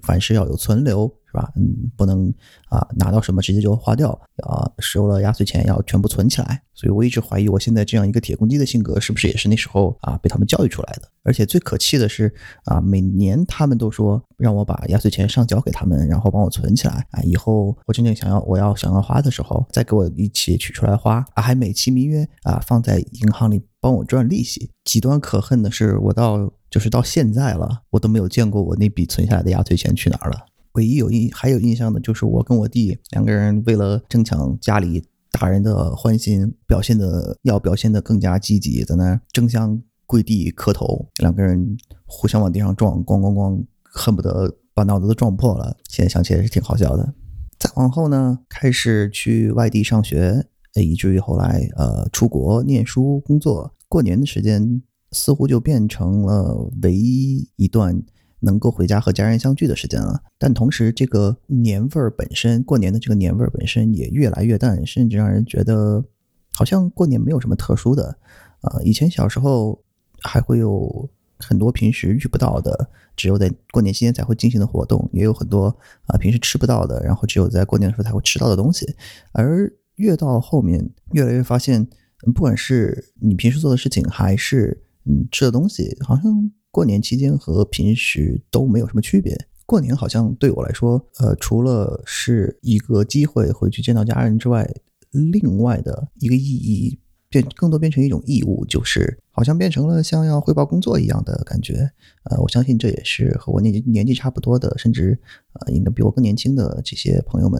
[0.04, 1.12] 凡事要有存留。
[1.38, 1.52] 是吧？
[1.56, 2.34] 嗯，不能
[2.70, 4.10] 啊，拿到什么直接就花掉
[4.44, 6.62] 啊，收了压岁钱要全部存起来。
[6.74, 11.10] 所以我一直怀疑，我现在这样一个铁公鸡的性格，是不是也是那时候啊被他们教育出来的？
[11.24, 12.34] 而且最可气的是
[12.66, 24.70] 啊，每年他们都说让我把压岁钱上交给他们，然后帮我存起来啊，以后我真正想要我要想要花的时候，再给我一起取出来花啊，还美其名曰啊放在银行里帮我赚利息。
[24.86, 30.46] 极端可恨的是，我到就是到现在了，我都没有见过我那笔存下来的压岁钱去哪儿了。
[30.78, 45.76] 唯一有印还有印象的就是我跟我弟两个人为了争抢家里大人的欢心，表现的要表现的更加积极，在那争相跪地磕头，两个人互相往地上撞，咣咣咣，恨不得把脑子都撞破了。
[45.90, 47.14] 现在想起来是挺好笑的。
[47.60, 58.02] 再往后呢，开始去外地上学，以至于后来呃出国念书工作，过年的时间似乎就变成了唯一一段。
[58.40, 66.06] 能够回家和家人相聚的时间了，但同时这个年味儿本身，过年的这个年味儿本身也越来越淡，甚至让人觉得
[66.54, 68.18] 好像过年没有什么特殊的。
[68.62, 69.84] 啊，以前小时候
[70.22, 71.10] 还会有
[71.40, 75.76] 很多平时遇不到的，只有在过年期间才会进行的活动，也有很多
[76.06, 78.86] 啊平时吃不到的，然后只有在过年的时候才会吃到的东西。
[79.32, 81.88] 而越到后面，越来越发现，
[82.36, 86.52] 不管是你平时做的事情，还是你吃的东西，好像。
[86.78, 89.36] 过年期间和平时都没有什么区别。
[89.66, 94.72] 过年好像对我来说，呃，除了是一个机会回去见到家人之外，
[95.10, 97.00] 另外的一个意义
[97.30, 101.90] 变更多变成一种义务，就是好像变成了像要汇报工作一样的感觉。
[102.26, 105.20] 呃，我相信这也是和我年纪年纪差不多的，甚至
[105.54, 107.60] 呃，应该比我更年轻的这些朋友们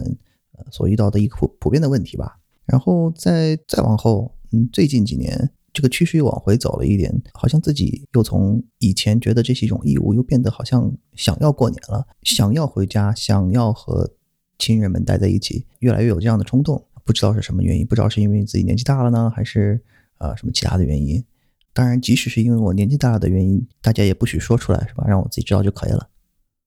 [0.52, 2.38] 呃所遇到的一个普普遍的问题吧。
[2.66, 5.50] 然后再再往后，嗯，最近几年。
[5.78, 14.10] 这个趋势又往回走了一点，好像自己又从以前觉得这是一种义务，又变得好像想要过年了，想要回家，想要和
[14.58, 16.84] 亲人们待在一起，越来越有这样的冲动。
[17.04, 19.80] 不知道是什么原因，不知道是因为自己年纪大了呢，还是
[20.18, 21.24] 呃什么其他的原因。
[21.72, 25.04] 当然，即使是因为我年纪大了的原因，大家也不许说出来，是吧？
[25.06, 26.10] 让我自己知道就可以了。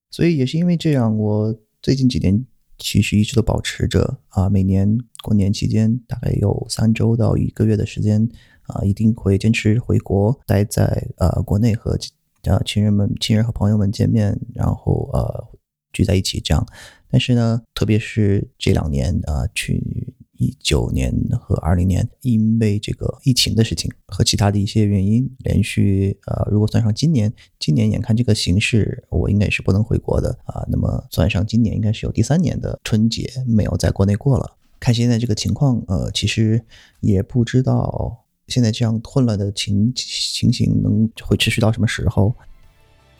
[0.09, 2.45] 所以也是因为这样，我最近几年
[2.77, 8.29] 其实一直都保持着啊，每年过年期间大概有三周到一个月的时间。
[8.71, 11.97] 啊，一定会坚持回国，待在呃国内和
[12.43, 15.47] 呃亲人们、亲人和朋友们见面，然后呃
[15.93, 16.65] 聚在一起这样。
[17.09, 30.65] 但是呢，特别是这两年啊，去一九年和二零年，因为这个疫情的事情和其他的一些原因，连续呃，如果算上今年，今年眼看这个形势，我应该是不能回国的啊。
[30.69, 34.57] 那么算上今年，应该是有第三年的春节没有在国内过了。
[34.79, 36.65] 看现在这个情况，呃，其实
[37.01, 38.25] 也不知道。
[38.51, 42.35] 现在这样混乱的情情形能会持续到什么时候？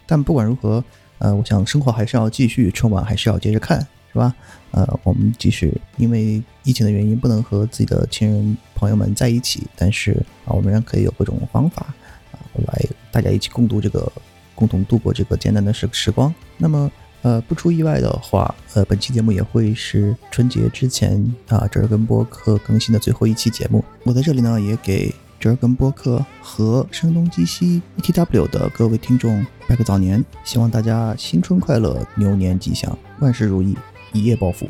[0.05, 0.83] 但不管如何，
[1.19, 3.79] 呃，我想生活还是要继续，春晚还是要接着看，
[4.11, 4.35] 是吧？
[4.71, 10.11] 呃，我们即使因为疫情的原因不能和自己的亲人朋友们在一起，但是
[10.45, 11.93] 啊，我们仍然可以有各种方法
[12.31, 14.11] 啊，来大家一起共度这个，
[14.53, 16.31] 共同度过这个艰难的时时光。
[16.57, 16.91] 那么。
[17.23, 23.83] 呃，不出意外的话，呃，本期节目也会是春节之前啊，折耳根播客更新的最后一期节目。
[24.03, 33.77] 我在这里呢，也给折耳根播客和声东击西 ETW 的各位听众拜个早年，希望大家新春快乐，牛年吉祥，万事如意，
[34.13, 34.67] 一夜暴富。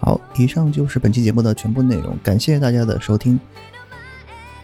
[0.00, 3.38] 好，以上就是本期节目的全部内容，感谢大家的收听。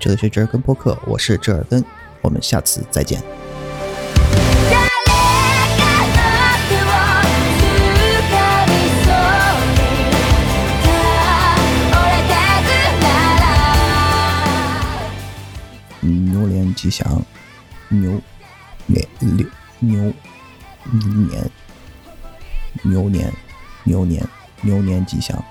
[0.00, 1.84] 这里是折耳根播客，我是折耳根，
[2.20, 3.47] 我们下次再见。
[16.78, 17.20] 吉祥，
[17.88, 18.22] 牛
[18.86, 19.44] 年牛
[19.80, 20.12] 牛
[20.92, 21.50] 年
[22.84, 23.32] 牛年
[23.82, 24.24] 牛年
[24.62, 25.44] 牛年吉祥。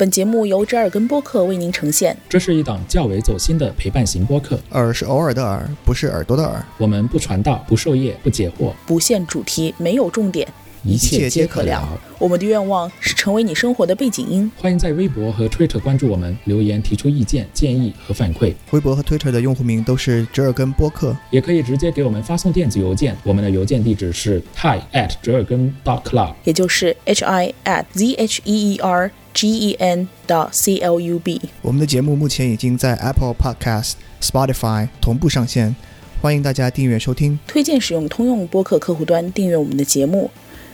[0.00, 2.16] 本节目由折耳根播客为您呈现。
[2.26, 4.58] 这是一档较为走心的陪伴型播客。
[4.70, 6.64] 耳是偶尔的耳，不是耳朵的耳。
[6.78, 10.48] 我们不传道，不授业，不解惑，不限主题，没有重点，
[10.84, 11.86] 一切皆可聊。
[12.18, 14.50] 我们的愿望是成为你生活的背景音。
[14.56, 18.54] 欢迎在微博和 Twitter 关注我们，留言提出意见、建议和反馈。
[18.70, 29.10] 微博和 Twitter 的用户名都是折耳根播客，也可以直接给我们发送电子邮件，我们的邮件地址是 hi at 折耳根 dot club，也就是 h i at z h e e r
[29.32, 31.40] g e n dot c l u b。
[31.62, 35.74] 我们的节目目前已经在 Apple Podcast、Spotify 同步上线，
[36.20, 37.38] 欢迎大家订阅收听。
[37.46, 40.30] 推荐使用通用播客客户端订阅我们的节目，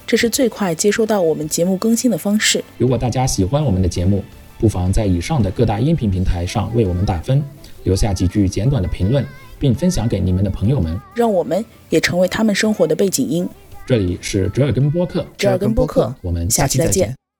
[0.06, 2.64] 这是最快接收到我们节目更新的方式。
[2.78, 4.24] 如果大家喜欢我们的节目，
[4.58, 7.42] 不妨在以上的各大音频平台上为我们打分，
[7.84, 9.24] 留下几句简短的评论，
[9.58, 13.48] 并分享给你们的朋友们，让我们也成为他们生活的背景音。
[13.86, 17.14] 这里是折耳根播客，折耳根播客，我们下期再见。